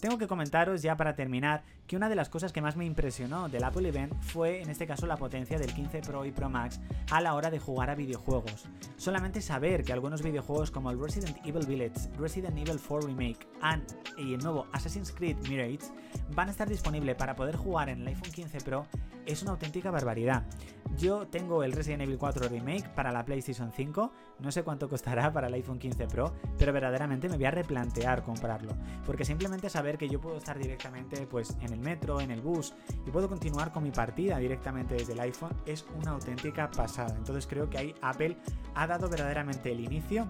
Tengo 0.00 0.18
que 0.18 0.26
comentaros 0.26 0.82
ya 0.82 0.96
para 0.96 1.14
terminar 1.14 1.62
que 1.86 1.96
una 1.96 2.08
de 2.08 2.16
las 2.16 2.28
cosas 2.28 2.52
que 2.52 2.60
más 2.60 2.76
me 2.76 2.84
impresionó 2.84 3.48
del 3.48 3.64
Apple 3.64 3.88
Event 3.88 4.12
fue 4.20 4.60
en 4.60 4.68
este 4.68 4.86
caso 4.86 5.06
la 5.06 5.16
potencia 5.16 5.58
del 5.58 5.72
15 5.72 6.00
Pro 6.02 6.24
y 6.26 6.32
Pro 6.32 6.50
Max 6.50 6.80
a 7.10 7.20
la 7.20 7.34
hora 7.34 7.50
de 7.50 7.58
jugar 7.58 7.88
a 7.88 7.94
videojuegos. 7.94 8.66
Solamente 8.96 9.40
saber 9.40 9.84
que 9.84 9.92
algunos 9.92 10.22
videojuegos 10.22 10.70
como 10.70 10.90
el 10.90 11.00
Resident 11.00 11.38
Evil 11.46 11.66
Village, 11.66 12.10
Resident 12.18 12.58
Evil 12.58 12.78
4 12.86 13.08
Remake 13.08 13.46
y 14.18 14.34
el 14.34 14.40
nuevo 14.40 14.66
Assassin's 14.72 15.12
Creed 15.12 15.36
Mirage 15.48 15.90
van 16.34 16.48
a 16.48 16.50
estar 16.50 16.68
disponibles 16.68 17.16
para 17.16 17.34
poder 17.34 17.56
jugar 17.56 17.88
en 17.88 18.02
el 18.02 18.08
iPhone 18.08 18.32
15 18.32 18.60
Pro 18.60 18.86
es 19.26 19.42
una 19.42 19.52
auténtica 19.52 19.90
barbaridad. 19.90 20.44
Yo 20.96 21.26
tengo 21.26 21.62
el 21.62 21.72
Resident 21.72 22.02
Evil 22.02 22.16
4 22.16 22.48
Remake 22.48 22.88
para 22.94 23.12
la 23.12 23.24
PlayStation 23.24 23.72
5, 23.72 24.12
no 24.38 24.52
sé 24.52 24.62
cuánto 24.62 24.88
costará 24.88 25.32
para 25.32 25.48
el 25.48 25.54
iPhone 25.54 25.78
15 25.78 26.06
Pro, 26.06 26.32
pero 26.56 26.72
verdaderamente 26.72 27.28
me 27.28 27.36
voy 27.36 27.44
a 27.44 27.50
replantear 27.50 28.22
comprarlo, 28.22 28.72
porque 29.04 29.24
simplemente 29.24 29.68
saber 29.68 29.98
que 29.98 30.08
yo 30.08 30.20
puedo 30.20 30.36
estar 30.36 30.58
directamente 30.58 31.26
pues 31.26 31.56
en 31.60 31.72
el 31.72 31.80
metro, 31.80 32.20
en 32.20 32.30
el 32.30 32.40
bus 32.40 32.72
y 33.06 33.10
puedo 33.10 33.28
continuar 33.28 33.72
con 33.72 33.82
mi 33.82 33.90
partida 33.90 34.38
directamente 34.38 34.94
desde 34.94 35.12
el 35.12 35.20
iPhone 35.20 35.52
es 35.66 35.84
una 36.00 36.12
auténtica 36.12 36.70
pasada. 36.70 37.14
Entonces 37.16 37.46
creo 37.46 37.68
que 37.68 37.78
ahí 37.78 37.94
Apple 38.00 38.36
ha 38.74 38.86
dado 38.86 39.08
verdaderamente 39.08 39.72
el 39.72 39.80
inicio 39.80 40.26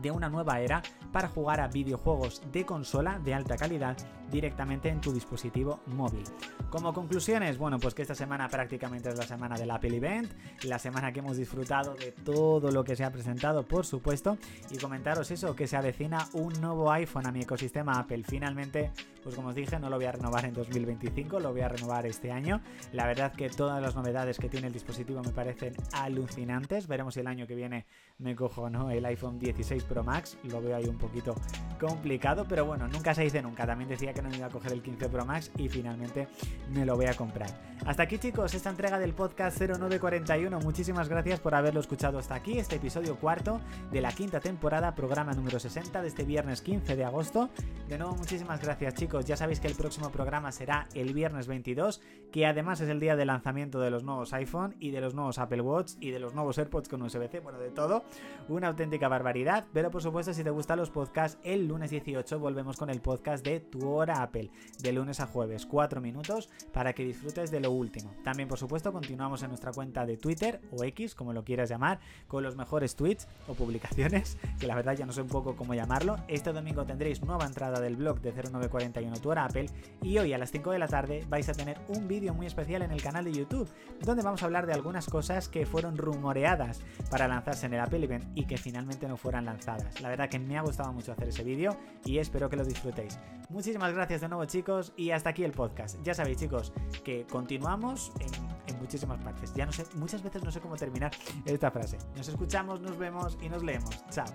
de 0.00 0.10
una 0.10 0.28
nueva 0.28 0.60
era 0.60 0.82
para 1.12 1.28
jugar 1.28 1.60
a 1.60 1.68
videojuegos 1.68 2.42
de 2.52 2.66
consola 2.66 3.18
de 3.18 3.34
alta 3.34 3.56
calidad 3.56 3.96
directamente 4.30 4.88
en 4.88 5.00
tu 5.00 5.12
dispositivo 5.12 5.80
móvil. 5.86 6.24
Como 6.70 6.92
conclusiones, 6.92 7.58
bueno, 7.58 7.78
pues 7.78 7.94
que 7.94 8.02
esta 8.02 8.14
semana 8.14 8.48
prácticamente 8.48 9.08
es 9.08 9.16
la 9.16 9.26
semana 9.26 9.56
del 9.56 9.70
Apple 9.70 9.96
Event, 9.96 10.32
la 10.64 10.78
semana 10.78 11.12
que 11.12 11.20
hemos 11.20 11.36
disfrutado 11.36 11.94
de 11.94 12.12
todo 12.12 12.70
lo 12.70 12.84
que 12.84 12.96
se 12.96 13.04
ha 13.04 13.10
presentado, 13.10 13.66
por 13.66 13.86
supuesto, 13.86 14.38
y 14.70 14.78
comentaros 14.78 15.30
eso, 15.30 15.54
que 15.54 15.66
se 15.66 15.76
avecina 15.76 16.28
un 16.32 16.52
nuevo 16.60 16.90
iPhone 16.90 17.26
a 17.26 17.32
mi 17.32 17.42
ecosistema 17.42 17.98
Apple. 17.98 18.24
Finalmente, 18.24 18.90
pues 19.22 19.36
como 19.36 19.48
os 19.48 19.54
dije, 19.54 19.78
no 19.78 19.88
lo 19.88 19.96
voy 19.96 20.06
a 20.06 20.12
renovar 20.12 20.44
en 20.44 20.54
2025, 20.54 21.40
lo 21.40 21.52
voy 21.52 21.62
a 21.62 21.68
renovar 21.68 22.06
este 22.06 22.32
año. 22.32 22.60
La 22.92 23.06
verdad 23.06 23.32
que 23.32 23.48
todas 23.48 23.80
las 23.80 23.94
novedades 23.94 24.38
que 24.38 24.48
tiene 24.48 24.66
el 24.66 24.72
dispositivo 24.72 25.22
me 25.22 25.30
parecen 25.30 25.74
alucinantes. 25.92 26.86
Veremos 26.86 27.14
si 27.14 27.20
el 27.20 27.26
año 27.26 27.46
que 27.46 27.54
viene 27.54 27.86
me 28.18 28.34
cojo 28.34 28.70
no 28.70 28.90
el 28.90 29.04
iPhone 29.04 29.38
16 29.38 29.84
Pro 29.84 30.02
Max, 30.02 30.38
lo 30.44 30.60
veo 30.60 30.76
ahí 30.76 30.86
un 30.86 30.98
poquito 30.98 31.34
complicado, 31.80 32.46
pero 32.48 32.64
bueno, 32.64 32.88
nunca 32.88 33.14
se 33.14 33.22
dice 33.22 33.42
nunca. 33.42 33.66
También 33.66 33.88
decía 33.88 34.12
que 34.14 34.22
no 34.22 34.30
me 34.30 34.36
iba 34.36 34.46
a 34.46 34.50
coger 34.50 34.72
el 34.72 34.82
15 34.82 35.08
Pro 35.08 35.24
Max 35.26 35.50
y 35.58 35.68
finalmente 35.68 36.28
me 36.72 36.86
lo 36.86 36.96
voy 36.96 37.06
a 37.06 37.14
comprar. 37.14 37.50
Hasta 37.84 38.04
aquí 38.04 38.18
chicos, 38.18 38.54
esta 38.54 38.70
entrega 38.70 38.98
del 38.98 39.12
podcast 39.12 39.60
0941. 39.60 40.58
Muchísimas 40.60 41.08
gracias 41.08 41.40
por 41.40 41.54
haberlo 41.54 41.80
escuchado 41.80 42.18
hasta 42.18 42.34
aquí, 42.34 42.58
este 42.58 42.76
episodio 42.76 43.16
cuarto 43.16 43.60
de 43.90 44.00
la 44.00 44.12
quinta 44.12 44.40
temporada, 44.40 44.94
programa 44.94 45.34
número 45.34 45.58
60 45.58 46.00
de 46.00 46.08
este 46.08 46.24
viernes 46.24 46.62
15 46.62 46.96
de 46.96 47.04
agosto. 47.04 47.50
De 47.88 47.98
nuevo, 47.98 48.14
muchísimas 48.14 48.62
gracias 48.62 48.94
chicos. 48.94 49.26
Ya 49.26 49.36
sabéis 49.36 49.60
que 49.60 49.66
el 49.66 49.74
próximo 49.74 50.10
programa 50.10 50.50
será 50.52 50.88
el 50.94 51.12
viernes 51.12 51.46
22, 51.46 52.00
que 52.32 52.46
además 52.46 52.80
es 52.80 52.88
el 52.88 53.00
día 53.00 53.16
de 53.16 53.26
lanzamiento 53.26 53.80
de 53.80 53.90
los 53.90 54.02
nuevos 54.02 54.32
iPhone 54.32 54.76
y 54.80 54.90
de 54.90 55.00
los 55.00 55.14
nuevos 55.14 55.38
Apple 55.38 55.60
Watch 55.60 55.92
y 56.00 56.10
de 56.10 56.20
los 56.20 56.34
nuevos 56.34 56.56
AirPods 56.56 56.88
con 56.88 57.02
USB-C, 57.02 57.40
bueno, 57.40 57.58
de 57.58 57.70
todo. 57.70 58.04
Una 58.48 58.68
auténtica 58.68 59.08
barbaridad. 59.08 59.66
Pero 59.72 59.90
por 59.90 60.02
supuesto, 60.02 60.32
si 60.32 60.42
te 60.42 60.50
gustan 60.50 60.78
los 60.78 60.90
podcasts, 60.90 61.38
el 61.42 61.66
lunes 61.68 61.90
18 61.90 62.38
volvemos 62.38 62.76
con 62.76 62.88
el 62.88 63.00
podcast 63.00 63.44
de 63.44 63.60
Tu 63.60 63.80
Hora 64.04 64.22
Apple, 64.22 64.50
de 64.80 64.92
lunes 64.92 65.20
a 65.20 65.26
jueves, 65.26 65.64
4 65.64 66.00
minutos, 66.02 66.50
para 66.72 66.92
que 66.92 67.04
disfrutes 67.04 67.50
de 67.50 67.60
lo 67.60 67.70
último. 67.70 68.12
También, 68.22 68.48
por 68.48 68.58
supuesto, 68.58 68.92
continuamos 68.92 69.42
en 69.42 69.48
nuestra 69.48 69.72
cuenta 69.72 70.04
de 70.04 70.18
Twitter 70.18 70.60
o 70.70 70.84
X, 70.84 71.14
como 71.14 71.32
lo 71.32 71.42
quieras 71.42 71.70
llamar, 71.70 72.00
con 72.28 72.42
los 72.42 72.54
mejores 72.54 72.96
tweets 72.96 73.26
o 73.48 73.54
publicaciones, 73.54 74.36
que 74.60 74.66
la 74.66 74.74
verdad 74.74 74.94
ya 74.94 75.06
no 75.06 75.12
sé 75.12 75.22
un 75.22 75.28
poco 75.28 75.56
cómo 75.56 75.74
llamarlo. 75.74 76.16
Este 76.28 76.52
domingo 76.52 76.84
tendréis 76.84 77.22
nueva 77.22 77.46
entrada 77.46 77.80
del 77.80 77.96
blog 77.96 78.20
de 78.20 78.32
0941 78.32 79.16
Tu 79.16 79.30
Hora 79.30 79.46
Apple 79.46 79.66
y 80.02 80.18
hoy 80.18 80.34
a 80.34 80.38
las 80.38 80.50
5 80.50 80.70
de 80.70 80.78
la 80.78 80.88
tarde 80.88 81.24
vais 81.30 81.48
a 81.48 81.54
tener 81.54 81.78
un 81.88 82.06
vídeo 82.06 82.34
muy 82.34 82.46
especial 82.46 82.82
en 82.82 82.90
el 82.90 83.02
canal 83.02 83.24
de 83.24 83.32
YouTube, 83.32 83.70
donde 84.02 84.22
vamos 84.22 84.42
a 84.42 84.46
hablar 84.46 84.66
de 84.66 84.74
algunas 84.74 85.06
cosas 85.06 85.48
que 85.48 85.64
fueron 85.64 85.96
rumoreadas 85.96 86.82
para 87.10 87.26
lanzarse 87.26 87.66
en 87.66 87.74
el 87.74 87.80
Apple 87.80 88.04
Event 88.04 88.26
y 88.34 88.44
que 88.44 88.58
finalmente 88.58 89.08
no 89.08 89.16
fueran 89.16 89.46
lanzadas. 89.46 90.00
La 90.02 90.10
verdad 90.10 90.28
que 90.28 90.38
me 90.38 90.58
ha 90.58 90.62
gustado 90.62 90.92
mucho 90.92 91.12
hacer 91.12 91.28
ese 91.28 91.42
vídeo 91.42 91.76
y 92.04 92.18
espero 92.18 92.50
que 92.50 92.56
lo 92.56 92.64
disfrutéis. 92.64 93.18
Muchísimas 93.48 93.92
gracias 93.92 93.93
de 93.94 94.28
nuevo 94.28 94.44
chicos 94.44 94.92
y 94.96 95.10
hasta 95.12 95.30
aquí 95.30 95.44
el 95.44 95.52
podcast. 95.52 96.02
Ya 96.02 96.14
sabéis 96.14 96.38
chicos 96.38 96.72
que 97.04 97.26
continuamos 97.26 98.12
en, 98.20 98.54
muchísimas 98.80 99.22
partes. 99.22 99.54
Ya 99.54 99.64
no 99.64 99.72
sé, 99.72 99.84
muchas 99.94 100.22
veces 100.22 100.42
no 100.42 100.50
sé 100.50 100.60
cómo 100.60 100.76
terminar 100.76 101.10
esta 101.46 101.70
frase. 101.70 101.96
Nos 102.16 102.28
escuchamos, 102.28 102.80
nos 102.80 102.98
vemos 102.98 103.38
y 103.40 103.48
nos 103.48 103.62
leemos. 103.62 104.04
Chao. 104.10 104.26